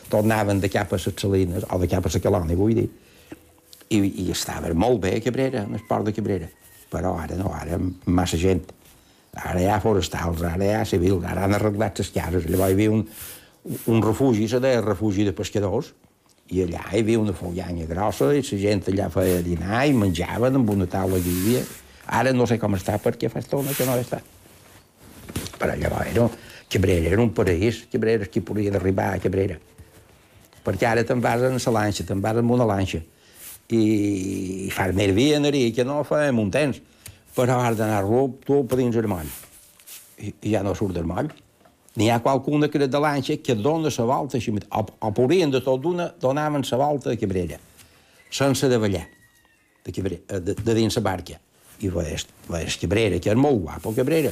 [0.09, 2.87] tornaven de cap a les salines, o de cap a la calònia, vull dir.
[3.89, 6.49] I, i estava molt bé a Cabrera, en el port de Cabrera.
[6.89, 8.65] Però ara no, ara massa gent.
[9.37, 12.47] Ara hi ha forestals, ara hi ha civils, ara han arreglat les cases.
[12.49, 13.05] Llavors hi havia un,
[13.93, 15.93] un refugi, se deia refugi de pescadors,
[16.49, 20.57] i allà hi havia una follanya grossa i la gent allà feia dinar i menjaven
[20.57, 21.63] amb una taula que hi havia.
[22.19, 24.21] Ara no sé com està perquè fa estona que no està.
[25.59, 26.25] Però llavors era,
[26.69, 29.59] Cabrera era un paraís, Cabrera és qui podia arribar a Cabrera.
[30.65, 33.03] Perquè ara te'n vas en la lanxa, te'n vas amb una lanxa.
[33.69, 33.79] I,
[34.65, 35.37] i fa més via
[35.75, 36.81] que no fa un temps.
[37.39, 38.03] Però has d'anar
[38.43, 39.29] tu per dins moll.
[40.19, 41.29] I, I ja no surt moll.
[41.95, 45.51] N'hi ha qualcuna que era de l'anxa que dona la volta, així, o, o podrien
[45.51, 47.57] de tot d'una, donaven la volta a Cabrera,
[48.29, 51.39] sense de de, Cabrera, de, de dins la barca.
[51.79, 54.31] I veies, veies Cabrera, que és molt guapo, Cabrera.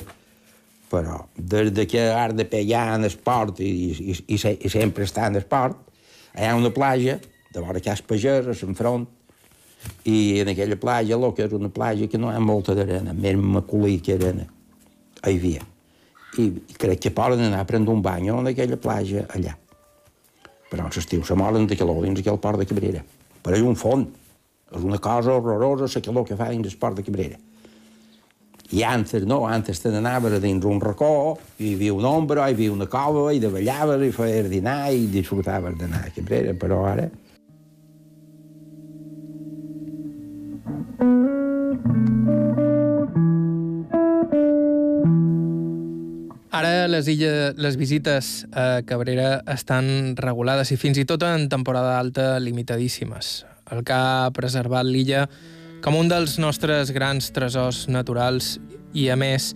[0.91, 5.27] Però des de que ha de pegar en esport i, i, i, i sempre està
[5.27, 5.79] en esport,
[6.35, 7.17] hi ha una platja,
[7.51, 8.55] de vora Cas Pagès, a
[10.05, 13.13] i en aquella platja, el que és una platja que no hi ha molta d'arena,
[13.13, 14.47] més maculí que arena,
[15.23, 15.65] hi havia
[16.41, 19.55] i crec que poden anar a prendre un bany en aquella platja allà.
[20.67, 23.03] Però en l'estiu se moren de calor dins aquell port de Cabrera.
[23.41, 24.07] Per allà un font.
[24.67, 27.37] És una cosa horrorosa la calor que fa dins el port de Cabrera.
[28.75, 32.73] I antes, no, antes te n'anaves dins un racó, hi havia una ombra, hi havia
[32.73, 37.07] una cova, i davallaves, i feies dinar, i disfrutaves d'anar a Cabrera, però ara...
[46.57, 51.99] Ara les, illa, les visites a Cabrera estan regulades i fins i tot en temporada
[51.99, 55.27] alta limitadíssimes, el que ha preservat l'illa
[55.85, 58.55] com un dels nostres grans tresors naturals
[58.97, 59.51] i, a més,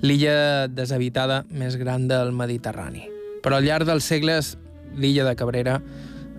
[0.00, 3.04] l'illa deshabitada més gran del Mediterrani.
[3.44, 4.54] Però al llarg dels segles,
[4.96, 5.80] l'illa de Cabrera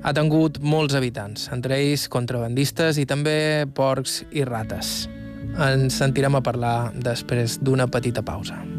[0.03, 5.07] ha tingut molts habitants, entre ells contrabandistes i també porcs i rates.
[5.57, 8.76] Ens sentirem a parlar després d'una petita pausa.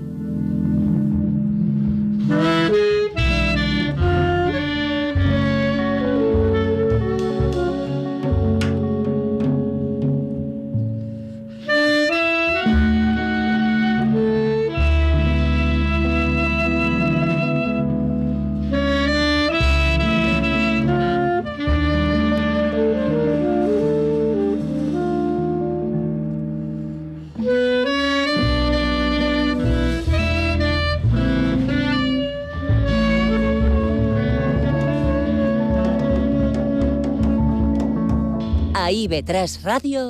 [39.19, 40.03] A IB3 Ràdio,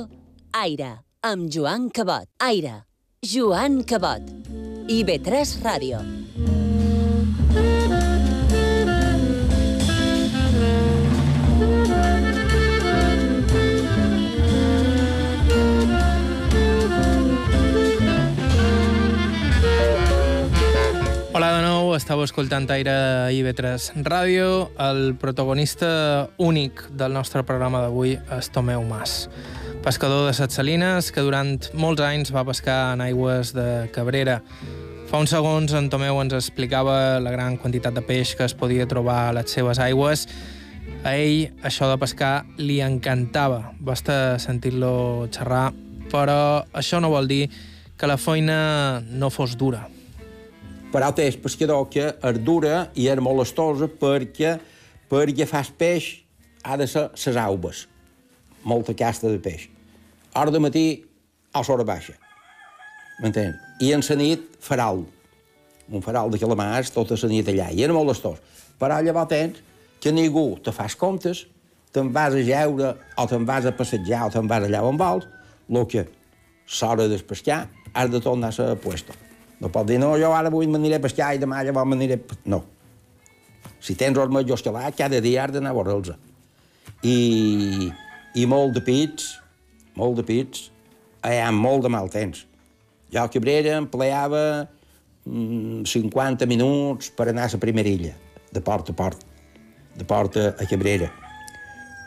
[0.53, 0.89] Aire,
[1.25, 2.29] amb Joan Cabot.
[2.45, 2.85] Aire,
[3.25, 4.21] Joan Cabot.
[4.85, 6.18] IB3 Ràdio.
[21.39, 24.47] Hola de nou, estàu escoltant Aire a IB3 Ràdio.
[24.75, 29.29] El protagonista únic del nostre programa d'avui és Tomeu Mas.
[29.79, 34.41] pescador de Set Salines que durant molts anys va pescar en aigües de Cabrera.
[35.07, 38.85] Fa uns segons en Tomeu ens explicava la gran quantitat de peix que es podia
[38.85, 40.25] trobar a les seves aigües.
[41.05, 43.71] A ell això de pescar li encantava.
[43.79, 45.71] Basta sentir-lo xerrar,
[46.11, 47.47] però això no vol dir
[47.95, 49.87] que la feina no fos dura.
[50.89, 54.55] Té el pescador que és dura i és molestosa perquè
[55.09, 56.07] per agafar el peix
[56.65, 57.83] ha de ser les aubes.
[58.65, 59.69] Molta casta de peix.
[60.33, 61.05] Hora de matí,
[61.53, 62.17] a l'hora baixa.
[63.21, 63.55] M'entens?
[63.85, 65.05] I en la nit, faral.
[65.93, 67.69] Un faral de calamars, tota la nit allà.
[67.69, 68.41] I era molt estós.
[68.81, 69.61] Però llavors tens
[70.01, 71.45] que ningú te fas comptes,
[71.93, 75.29] te'n vas a jeure, o te'n vas a passejar, o te'n vas allà on vols,
[75.69, 76.07] el que
[76.65, 79.28] s'hora de pescar, has de tornar a puesto.
[79.59, 82.19] No pots dir, no, jo ara avui m'aniré a pescar i demà llavors m'aniré...
[82.47, 82.63] No.
[83.83, 86.13] Si tens els majors que va, cada dia has d'anar a veure'ls.
[87.03, 87.91] I,
[88.35, 89.33] I molt de pits,
[89.99, 90.69] molt de pits,
[91.27, 92.45] hi ha molt de mal temps.
[93.11, 94.43] Jo a Cabrera empleava
[95.25, 98.13] mm, 50 minuts per anar a la primera illa,
[98.51, 99.23] de port a port,
[99.95, 101.09] de porta a Cabrera.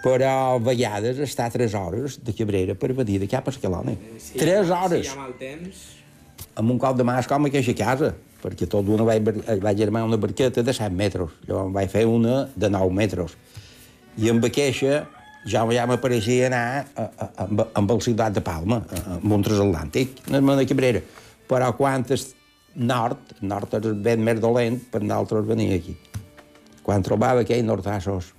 [0.03, 3.95] Però a vegades està 3 hores de Cabrera per venir de cap a Escalona.
[4.35, 5.05] 3 hores!
[5.05, 5.83] Si hi ha mal temps...
[6.59, 8.13] Amb un cop de mà és com aquella casa,
[8.43, 9.29] perquè tot d'una vaig,
[9.63, 13.37] vaig armar una barqueta de 7 metres, llavors vaig fer una de 9 metres.
[14.19, 15.03] I amb aquesta
[15.49, 16.65] ja, ja m'apareixia anar
[16.95, 21.03] a, a, amb, amb el ciutat de Palma, a, a un transatlàntic, a la Cabrera.
[21.51, 22.29] Però quan és
[22.75, 25.97] nord, nord és ben més dolent, per nosaltres venir aquí.
[26.83, 28.33] Quan trobava aquells nordassos,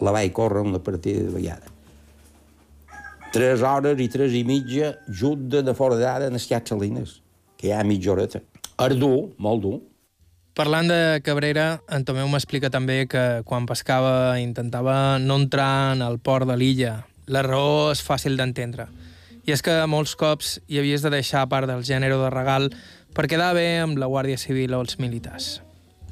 [0.00, 1.79] la vaig córrer una partida de vegada.
[3.30, 7.20] Tres hores i tres i mitja junta de fora d'ara en les Salines,
[7.56, 8.40] que hi ha mitja horeta.
[8.82, 9.76] És dur, molt dur.
[10.58, 16.18] Parlant de Cabrera, en Tomeu m'explica també que quan pescava intentava no entrar en el
[16.18, 17.04] port de l'illa.
[17.28, 18.88] La raó és fàcil d'entendre.
[19.46, 22.66] I és que molts cops hi havies de deixar part del gènere de regal
[23.14, 25.60] per quedar bé amb la Guàrdia Civil o els militars.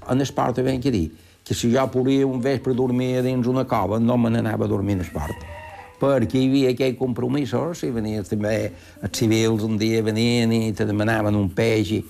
[0.07, 1.09] En esport ben que dir
[1.43, 5.01] que si jo podia un vespre dormir dins una cova, no me n'anava a dormir
[5.01, 5.58] en esport
[5.99, 8.55] perquè hi havia aquells compromisos, i venien també
[9.03, 12.03] els civils un dia venien i te demanaven un peix i,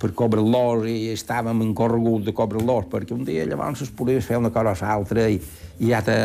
[0.00, 4.52] per cobrar-los i estàvem encorreguts de cobrar-los, perquè un dia llavors es podia fer una
[4.52, 5.38] cosa o l'altra i,
[5.80, 6.16] i ja te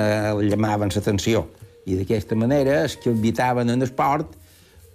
[0.44, 1.46] llamaven l'atenció.
[1.88, 4.36] I d'aquesta manera, els que habitaven en esport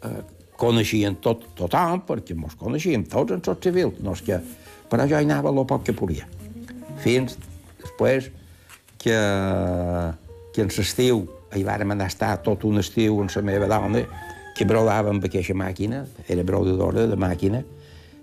[0.04, 0.20] eh,
[0.60, 4.40] coneixien tot, tothom, perquè mos coneixíem tots en tot civil, no que...
[4.84, 6.26] Però jo hi anava el poc que podia.
[7.02, 7.38] Fins
[7.80, 8.28] després
[9.00, 9.16] que,
[10.54, 11.24] que en l'estiu
[11.56, 14.04] hi vàrem anar a estar tot un estiu amb la meva dona,
[14.54, 17.64] que brodava amb aquesta màquina, era brodadora de màquina,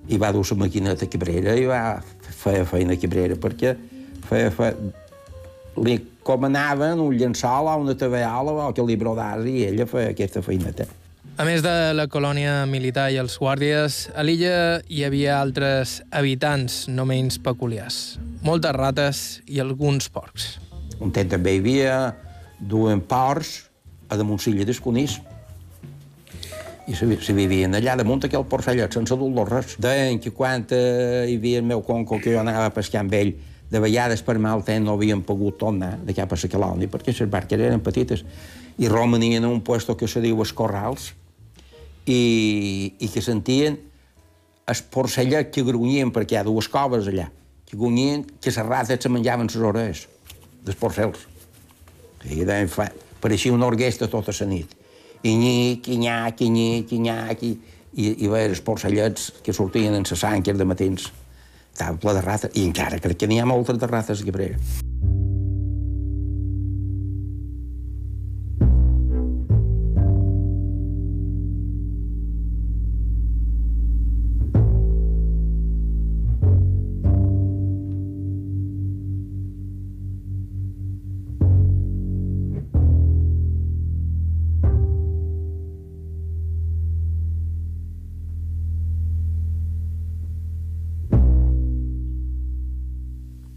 [0.07, 3.75] i va dur la maquineta a Cabrera i va fer feina a Cabrera, perquè
[4.27, 4.73] feia, feia,
[5.83, 10.41] li comanaven un llençol o una taveola o que li brodàs i ella feia aquesta
[10.45, 10.87] feineta.
[11.39, 16.83] A més de la colònia militar i els guàrdies, a l'illa hi havia altres habitants
[16.91, 18.19] no menys peculiars.
[18.45, 20.57] Moltes rates i alguns porcs.
[21.01, 21.95] Un temps també hi havia
[22.61, 23.69] duen porcs
[24.09, 25.19] a damunt l'illa d'Esconís.
[26.87, 29.77] I se, se vivien allà damunt aquell porcellet sense dur res.
[29.81, 33.15] Deien que quan eh, hi havia el meu conco que jo anava a pescar amb
[33.15, 33.35] ell,
[33.71, 37.29] de vegades per mal temps no havien pogut tornar de cap a la perquè les
[37.31, 38.25] barques eren petites
[38.77, 41.13] i romanien en un puesto que se diu els corrals
[42.05, 43.79] i, i que sentien
[44.67, 47.29] el porcellet que grunyien perquè hi ha dues coves allà
[47.65, 50.07] que grunyien que les rates se menjaven les orelles
[50.65, 51.30] dels porcels
[52.29, 52.87] i deien, fa,
[53.21, 54.77] pareixia una orquestra tota la nit.
[55.23, 57.51] I nyic, i nyac, i nyic, i nyac, i,
[57.93, 61.11] i, i veure els porcellets que sortien en la sang de matins.
[61.71, 64.57] Estava ple de rates, i encara crec que n'hi ha moltes de rates a Cabrera.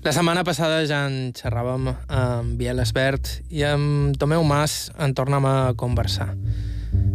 [0.05, 5.47] La setmana passada ja en xerràvem amb Biel Esbert i amb Tomeu Mas en tornem
[5.49, 6.27] a conversar.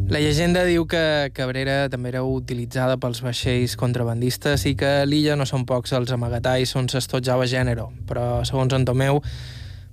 [0.09, 5.37] La llegenda diu que Cabrera també era utilitzada pels vaixells contrabandistes i que a l'illa
[5.37, 9.21] no són pocs els amagatalls on s'estotjava gènere, però, segons en Tomeu,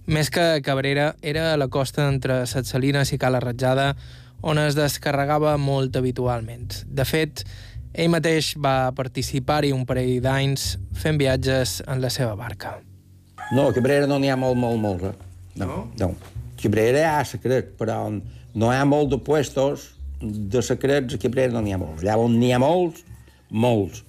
[0.09, 3.91] més que Cabrera era a la costa entre Set Salines i Cala Ratjada,
[4.41, 6.81] on es descarregava molt habitualment.
[6.89, 7.45] De fet,
[7.97, 12.77] ell mateix va participar-hi un parell d'anys fent viatges en la seva barca.
[13.55, 15.05] No, a Cabrera no n'hi ha molt, molt, molt.
[15.09, 15.43] Eh?
[15.57, 15.83] No, no.
[16.01, 16.11] no.
[16.61, 21.53] Cabrera hi ha secret, però no hi ha molt de puestos de secrets a Cabrera
[21.55, 22.03] no n'hi ha molts.
[22.05, 23.05] Allà on n'hi ha molts,
[23.51, 24.03] molts.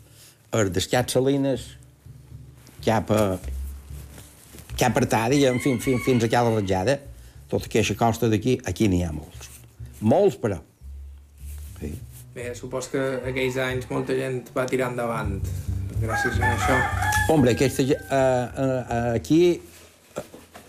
[0.56, 1.68] Els d'escat Salines,
[2.86, 3.24] cap a,
[4.80, 6.98] cap a Artàdia, en fi, fins, fins a Cala Ratjada,
[7.52, 9.52] tota aquesta costa d'aquí, aquí n'hi ha molts.
[10.00, 10.60] Molts, però.
[11.80, 11.92] Sí.
[12.38, 15.40] Bé, supos que aquells anys molta gent va tirar endavant
[15.98, 16.76] gràcies a això.
[17.34, 20.24] Hombre, aquesta, uh, uh, aquí eh,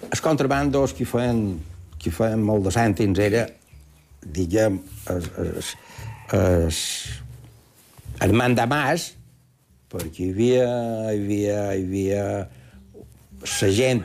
[0.09, 1.43] els contrabandos que feien,
[2.01, 3.43] que feien molt de cèntims era,
[4.25, 4.79] diguem,
[5.13, 5.73] es, es,
[6.39, 6.79] es,
[8.25, 9.11] el mandamàs,
[9.93, 10.71] perquè hi havia,
[11.13, 12.23] hi havia, hi havia
[13.45, 14.01] la gent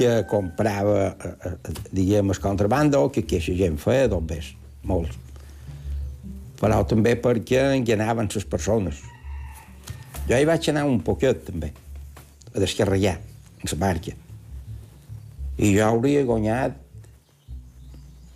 [0.00, 4.50] que comprava, eh, eh, diguem, el contrabando, que aquesta gent feia dos bes,
[4.82, 5.22] molts.
[6.60, 9.02] Però també perquè enganaven les persones.
[10.26, 11.72] Jo hi vaig anar un poquet, també,
[12.54, 13.18] a descarregar,
[13.60, 14.14] en la barca.
[15.56, 16.80] I jo hauria guanyat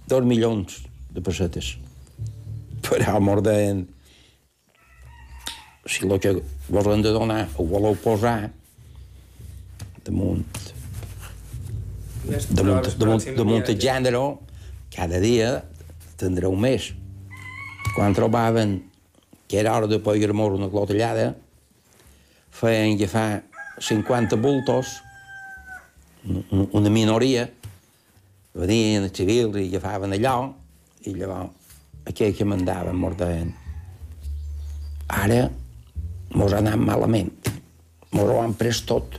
[0.08, 1.74] dos milions de pessetes.
[2.86, 3.84] Però mos deien,
[5.86, 6.36] si el que
[6.68, 8.50] vos hem de donar ho voleu posar
[10.04, 10.46] damunt,
[12.50, 14.22] damunt, damunt, damunt el gènere,
[14.94, 15.52] cada dia
[16.20, 16.92] tindreu més.
[17.94, 18.90] Quan trobaven
[19.48, 21.34] que era hora de pagar-nos una clotellada,
[22.50, 23.42] feien agafar
[23.78, 25.00] 50 bultos,
[26.24, 27.48] un- una minoria,
[28.54, 30.52] venien els civils i agafaven allò,
[31.06, 31.50] i llavors
[32.06, 33.54] aquell que mandaven mos deien
[35.08, 35.50] ara
[36.34, 37.32] mos ha anat malament,
[38.12, 39.18] mos ho han pres tot,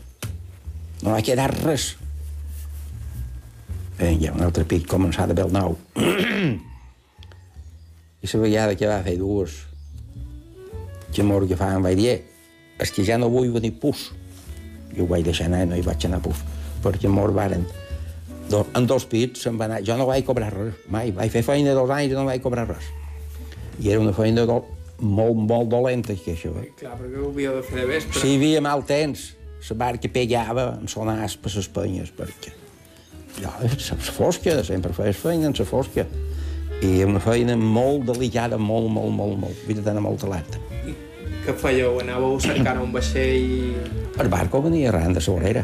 [1.03, 1.95] no ha quedat res.
[3.99, 5.75] Vinga, un altre pic, començar de bel nou.
[8.21, 9.57] I la vegada que va fer dues,
[11.11, 12.17] que mos agafaven, vaig dir,
[12.81, 14.11] és que ja no vull venir pus.
[14.95, 16.43] Jo ho vaig deixar anar, no hi vaig anar pus,
[16.83, 17.65] perquè mos varen
[18.59, 19.81] en dos pits se'n va anar.
[19.85, 21.11] Jo no vaig cobrar res, mai.
[21.15, 22.89] Vaig fer feina dos anys i no vaig cobrar res.
[23.79, 24.61] I era una feina do,
[25.01, 26.53] molt, molt dolenta, que això.
[26.61, 26.71] Eh?
[26.79, 28.19] Clar, perquè ho havíeu de fer de vespre.
[28.19, 29.29] Si hi havia mal temps,
[29.69, 32.53] la barca pegava en sonars per les penyes, perquè
[33.39, 36.05] jo, la fosca, sempre feies feina en la fosca.
[36.81, 39.59] I una feina molt delicada, molt, molt, molt, molt.
[39.67, 40.57] Havia d'anar molt alerta.
[41.45, 41.99] Què fèieu?
[42.01, 43.73] Anàveu cercant un vaixell
[44.21, 45.63] El barco venia arran de la vorera,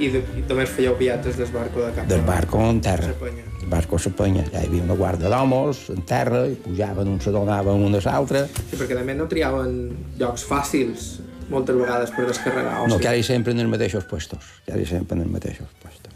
[0.00, 3.10] i, de, i només fèieu viatges del barco de cap del barco en terra.
[3.12, 3.44] Se penya.
[3.60, 4.44] El barco se penya.
[4.52, 8.00] Ja hi havia una guarda d'homes en terra, i pujaven, un se donaven un a
[8.06, 8.46] l'altre.
[8.70, 9.74] Sí, perquè també no triaven
[10.20, 11.10] llocs fàcils
[11.50, 12.78] moltes vegades per descarregar.
[12.80, 14.48] O No, sigui, quasi sempre en els mateixos puestos.
[14.64, 16.14] Quasi sempre en els mateixos puestos.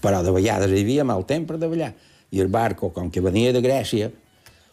[0.00, 1.92] Però de vegades hi havia mal temps per davallar.
[2.34, 4.10] I el barco, com que venia de Grècia,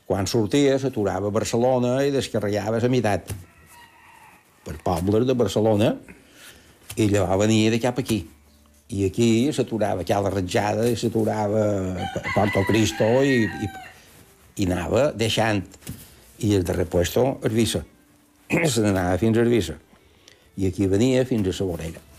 [0.09, 3.31] quan sortia s'aturava a Barcelona i descarregava la meitat
[4.63, 5.93] per pobles de Barcelona
[6.97, 8.21] i llavors venia de cap aquí.
[8.93, 11.63] I aquí s'aturava a la Ratjada i s'aturava
[12.03, 13.69] a Porto Cristo i, i,
[14.61, 15.63] i anava deixant.
[16.43, 17.83] I el darrer puesto, Erbissa.
[18.73, 19.79] Se n'anava fins a Erbissa.
[20.57, 22.12] I aquí venia fins a la vorera.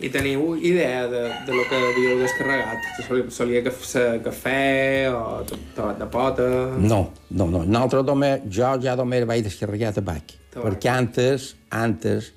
[0.00, 2.86] I teniu idea de, de lo que havíeu descarregat?
[3.04, 5.42] Solia, solia que ser cafè o
[5.76, 6.46] tabac de pota?
[6.80, 7.64] No, no, no.
[7.68, 10.32] Nosaltres només, jo ja només vaig descarregar tabac.
[10.54, 10.64] Tabac.
[10.64, 12.30] Perquè antes, antes,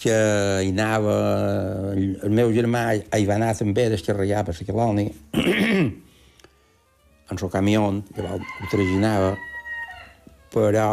[0.00, 0.14] que
[0.64, 1.16] hi anava...
[1.92, 5.12] El meu germà hi va anar també a descarregar per la colònia,
[7.24, 7.84] en el camió,
[8.16, 9.36] llavors ho traginava,
[10.56, 10.88] però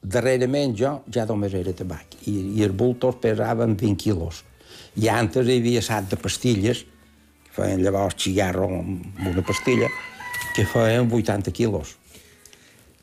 [0.00, 4.42] darrerament jo ja només era tabac i, i els bultos pesaven 20 quilos.
[5.00, 6.84] I antes hi havia sac de pastilles,
[7.44, 9.88] que feien llavors cigarro amb una pastilla,
[10.54, 11.96] que feien 80 quilos.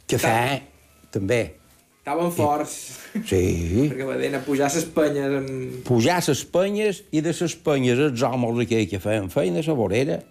[0.08, 0.62] Cafè,
[1.12, 1.42] també.
[2.02, 2.76] Estaven forts,
[3.28, 3.42] Sí.
[3.92, 5.82] perquè venien a pujar les penyes amb...
[5.86, 9.76] Pujar les penyes i de les penyes els homes aquells que feien feina a la
[9.78, 10.22] vorera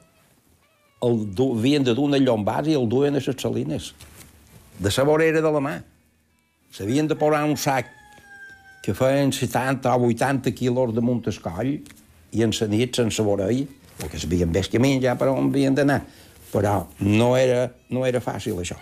[1.07, 3.93] el du, havien de dur una llombàs i el duen a les salines.
[4.81, 5.77] De la vorera de la mà.
[6.77, 7.89] S'havien de posar un sac
[8.83, 11.75] que feien 70 o 80 quilos de munt el coll
[12.33, 13.67] i en la nit sense vorell,
[14.01, 16.01] perquè sabien bé el camí ja per on havien d'anar.
[16.51, 18.79] Però no era, no era fàcil, això.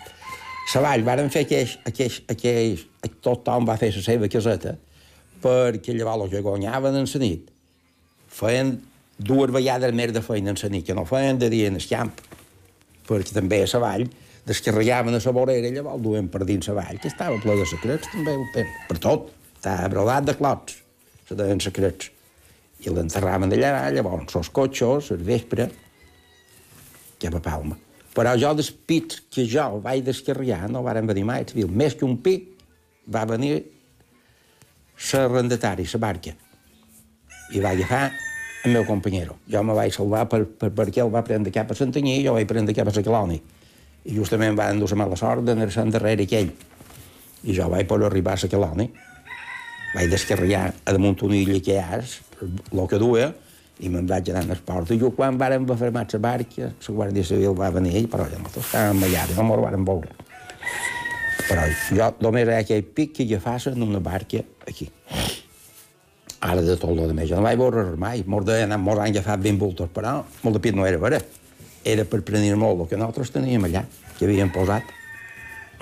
[0.74, 2.84] La vall varen fer aquells, aquells, aquells,
[3.24, 4.74] tothom va fer la seva caseta,
[5.42, 7.50] perquè llavors que guanyaven en la nit
[8.38, 8.74] feien
[9.18, 11.88] dues vegades més de feina en la nit, que no feien de dia en el
[11.88, 12.12] camp,
[13.08, 14.06] perquè també a la vall
[14.48, 17.66] descarregaven a la vorera i llavors duen per dins la vall, que estava ple de
[17.68, 20.78] secrets també, per tot, estava brodat de clots,
[21.28, 22.12] se deien secrets.
[22.78, 25.66] I l'enterraven d'allà, llavors els cotxos, al vespre,
[27.18, 27.78] cap a Palma.
[28.14, 31.70] Però jo dels pits que jo vaig descarregar no varen venir mai, civil.
[31.70, 32.48] Més que un pic
[33.14, 33.60] va venir
[35.12, 36.34] l'arrendatari, la barca.
[37.54, 38.08] I va agafar
[38.64, 39.38] el meu companyero.
[39.50, 42.34] Jo me vaig salvar per, per, perquè ell va prendre cap a Santanyí i jo
[42.34, 43.38] vaig prendre cap a Sacaloni.
[44.08, 46.50] I justament va endur la mala sort d'anar-se'n darrere aquell.
[47.44, 48.88] I jo vaig poder arribar a Sacaloni.
[49.98, 53.32] Vaig descarregar a damunt una illa que hi ha, el que duia,
[53.82, 54.90] i me'n vaig anar al port.
[54.94, 58.46] I jo, quan vàrem fermar la barca, la Guàrdia Civil va venir, però ja no
[58.46, 60.12] estàvem allà, no m'ho vàrem veure.
[61.48, 61.64] Però
[61.98, 64.86] jo només era aquell pic que agafàs en una barca aquí.
[66.46, 68.22] Ara de tot el més, jo no vaig veure res mai.
[68.22, 71.18] Molts deien, molts han agafat ben voltes, però molt de pit no era vera.
[71.82, 73.82] Era per prendre molt el que nosaltres teníem allà,
[74.14, 74.94] que havíem posat.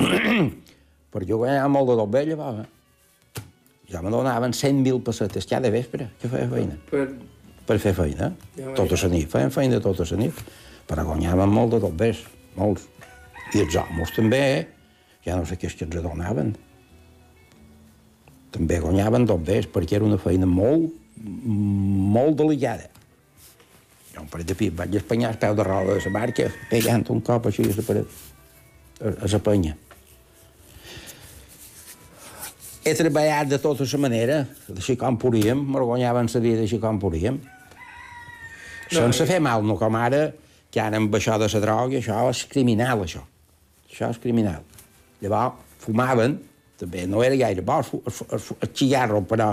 [1.12, 2.72] Perquè jo guanyava molt de dobbell, llavors.
[3.90, 6.78] Ja me donaven 100.000 pessetes cada vespre, que feia feina.
[6.90, 7.06] Per...
[7.66, 8.30] Per fer feina.
[8.54, 10.42] Ja Tota la nit, feien feina tota la nit.
[10.86, 12.20] Però guanyaven molt de dobbers,
[12.54, 12.86] molts.
[13.54, 14.42] I els homes també,
[15.26, 16.52] ja no sé què és que ens donaven.
[18.54, 22.86] També guanyaven dobbers, perquè era una feina molt, molt delicada.
[24.14, 27.04] Jo un parell de pit vaig espanyar el peu de roda de la barca, pegant
[27.12, 28.22] un cop així a la paret,
[29.00, 29.74] a, a la penya.
[32.86, 34.34] He treballat de tota la manera,
[34.70, 37.40] així com podíem, guanyaven la vida així com podíem.
[38.86, 40.28] Sense fer mal, no com ara,
[40.70, 43.24] que ara amb això de la droga, això és criminal, això.
[43.90, 44.62] Això és criminal.
[45.18, 46.38] Llavors, fumaven,
[46.78, 49.50] també no era gaire bo el, el, el, el cigarro, però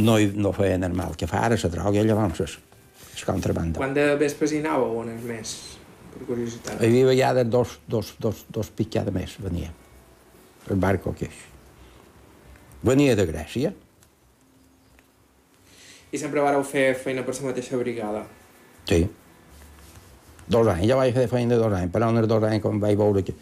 [0.00, 2.58] no, no feia normal que fa ara la droga, llavors és,
[3.18, 3.82] és contrabanda.
[3.82, 5.56] Quan de vespres hi anàveu on és més?
[6.16, 6.80] Per curiositat.
[6.80, 9.72] Hi havia vegades dos, dos, dos, dos pics cada mes, venia.
[10.70, 11.48] El barco que és.
[12.82, 13.72] Venia de Grècia.
[16.12, 18.24] I sempre vareu fer feina per la mateixa brigada.
[18.90, 19.04] Sí.
[20.50, 22.98] Dos anys, ja vaig fer feina dos anys, però en els dos anys quan vaig
[22.98, 23.34] veure que,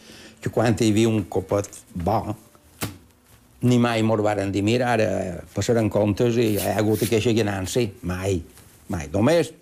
[0.45, 2.21] que quan hi havia un copet bo,
[3.63, 5.09] ni mai mos varen dir, mira, ara
[5.55, 7.89] passaran comptes i hi ha hagut aquesta ganància.
[8.07, 8.39] Mai,
[8.93, 9.09] mai.
[9.13, 9.53] Només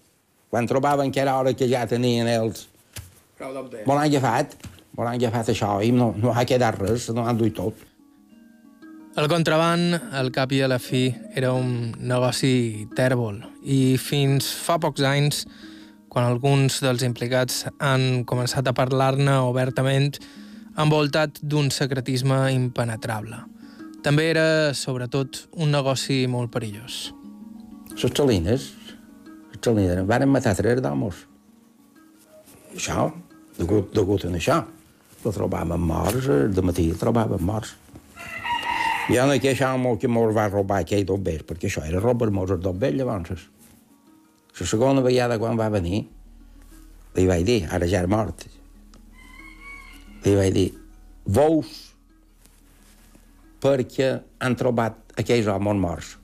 [0.51, 2.67] quan trobaven que era hora que ja tenien els...
[3.39, 3.85] Prou d'obver.
[3.87, 4.55] Me l'han agafat,
[4.97, 7.88] me l'han agafat això i no, no ha quedat res, no han duit tot.
[9.19, 14.77] El contraban, al cap i a la fi, era un negoci tèrbol i fins fa
[14.79, 15.41] pocs anys,
[16.07, 20.21] quan alguns dels implicats han començat a parlar-ne obertament,
[20.79, 23.41] envoltat d'un secretisme impenetrable.
[24.07, 24.47] També era,
[24.79, 27.09] sobretot, un negoci molt perillós.
[27.99, 28.71] Les xalines,
[29.27, 31.27] les xalines, van matar tres d'homes.
[32.77, 33.11] Això,
[33.59, 34.63] degut, degut a això.
[35.25, 37.75] Lo trobàvem morts, eh, de matí el trobàvem morts.
[39.09, 42.61] I en aquell home que mos va robar aquell dobbers, perquè això era robar-mos el
[42.61, 43.47] dobbers llavors.
[44.59, 46.03] La segona vegada quan va venir,
[47.17, 48.45] li vaig dir, ara ja era mort,
[50.27, 50.69] li vaig dir,
[51.25, 51.73] veus
[53.63, 54.13] perquè
[54.45, 56.17] han trobat aquells homes morts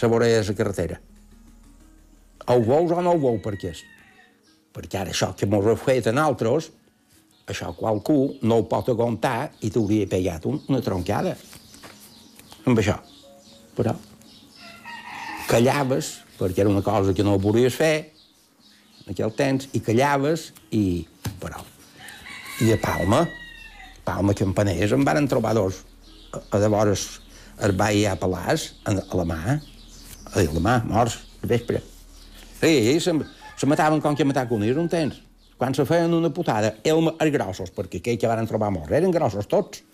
[0.00, 1.00] la vorella de la carretera.
[2.46, 3.82] Ho veus o no ho veu per és?
[4.72, 6.70] Perquè ara això que mos ha fet a nosaltres,
[7.48, 11.34] això qualcú no ho pot aguantar i t'hauria pegat un, una troncada.
[12.68, 12.98] Amb això.
[13.78, 13.94] Però
[15.48, 18.12] callaves, perquè era una cosa que no volies fer,
[19.06, 20.84] en aquell temps, i callaves i...
[21.40, 21.64] Però...
[22.58, 23.20] I a Palma,
[24.02, 25.84] Palma Campaners, en van trobar dos.
[26.34, 27.04] A, a de vores
[27.94, 29.54] ir a Palàs, a, la mà,
[30.34, 31.80] a la mà, morts, de vespre.
[32.58, 33.14] Sí, se,
[33.56, 35.22] se mataven com que matar conills un temps.
[35.58, 39.14] Quan se feien una putada, el, els grossos, perquè aquells que van trobar morts eren
[39.14, 39.84] grossos tots.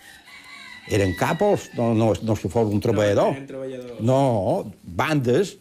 [0.93, 3.39] Eren capos, no, no, no si fos un treballador.
[3.49, 4.01] treballadors.
[4.05, 5.55] No, bandes.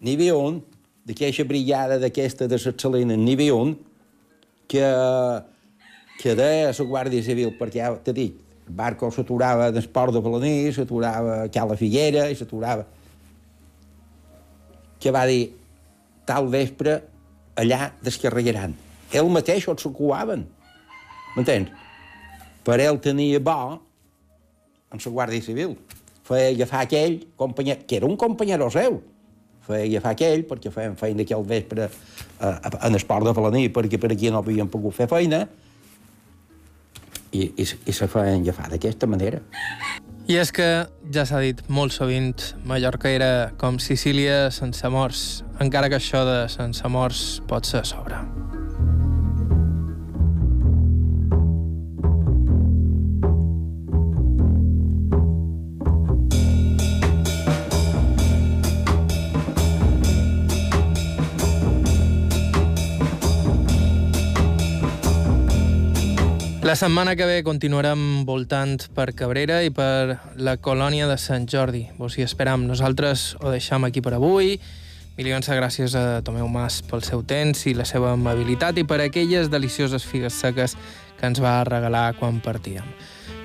[0.00, 0.62] N'hi havia un,
[1.04, 3.74] d'aquesta brigada d'aquesta de les salines, n'hi havia un
[4.70, 4.86] que,
[6.22, 10.16] que deia a la Guàrdia Civil, perquè ja t'he dit, el barco s'aturava del port
[10.16, 12.86] de Balaní, s'aturava a la Figuera i s'aturava...
[15.00, 15.50] Que va dir,
[16.28, 16.98] tal vespre
[17.60, 18.74] allà descarregaran.
[19.16, 20.44] Ell mateix ho s'ocupaven.
[21.36, 21.72] M'entens?
[22.64, 23.80] Per ell tenia bo
[24.92, 25.76] en la Guàrdia Civil.
[26.26, 29.00] Feia agafar aquell, companyer, que era un companyero seu,
[29.66, 32.54] feia agafar aquell perquè feien feina aquell vespre eh,
[32.86, 35.46] en el port de Balaní, perquè per aquí no havien pogut fer feina,
[37.32, 39.42] i, i, i se feien agafar d'aquesta manera.
[40.30, 40.66] I és que,
[41.10, 45.24] ja s'ha dit molt sovint, Mallorca era com Sicília sense morts,
[45.62, 48.20] encara que això de sense morts pot ser sobre.
[66.70, 71.90] La setmana que ve continuarem voltant per Cabrera i per la colònia de Sant Jordi.
[71.98, 72.62] Vos hi esperam.
[72.68, 74.54] Nosaltres ho deixam aquí per avui.
[75.16, 79.02] Milions de gràcies a Tomeu Mas pel seu temps i la seva amabilitat i per
[79.02, 80.78] aquelles delicioses figues seques
[81.18, 82.86] que ens va regalar quan partíem.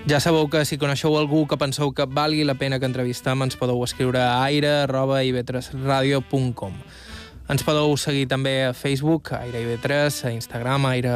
[0.06, 3.58] Ja sabeu que si coneixeu algú que penseu que valgui la pena que entrevistem, ens
[3.58, 6.78] podeu escriure a aire.ivetresradio.com.
[7.46, 11.12] Ens podeu seguir també a Facebook, Aire IB3, a Instagram, aire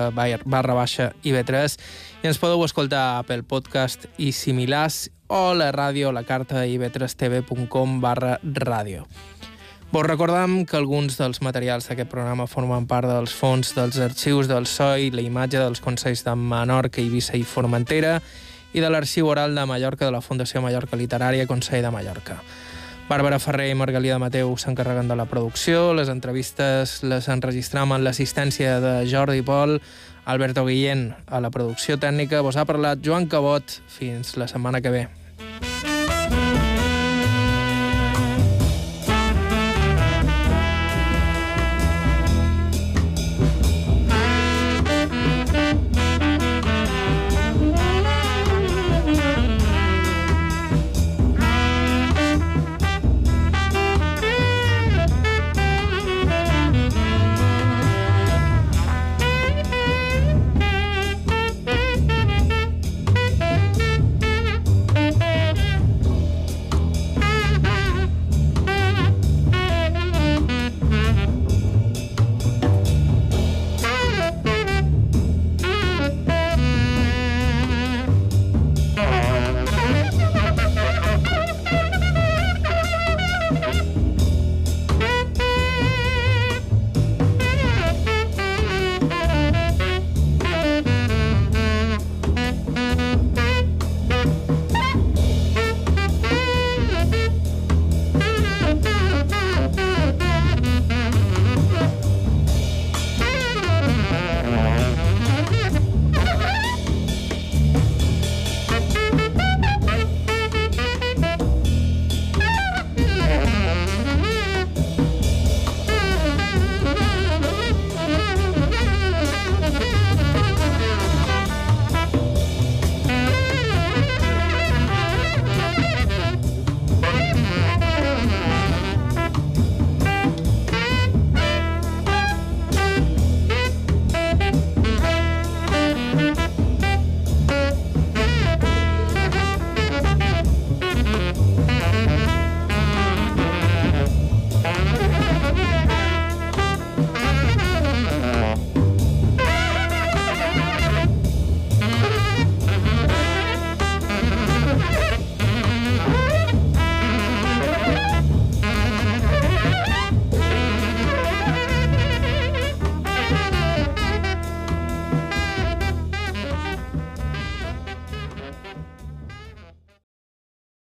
[0.46, 1.78] barra baixa IB3,
[2.22, 7.98] i ens podeu escoltar a Apple Podcast i similars o la ràdio, la carta ib3tv.com
[8.02, 9.08] barra ràdio.
[9.90, 14.70] Vos recordam que alguns dels materials d'aquest programa formen part dels fons dels arxius del
[14.70, 18.20] SOI, la imatge dels Consells de Menorca, Eivissa i Formentera
[18.70, 22.38] i de l'Arxiu Oral de Mallorca de la Fundació Mallorca Literària Consell de Mallorca.
[23.10, 28.76] Bàrbara Ferrer i Margalida Mateu s'encarreguen de la producció, les entrevistes les enregistram amb l'assistència
[28.84, 29.80] de Jordi Pol,
[30.30, 32.44] Alberto Guillén a la producció tècnica.
[32.46, 33.80] Vos ha parlat Joan Cabot.
[33.90, 35.08] Fins la setmana que ve.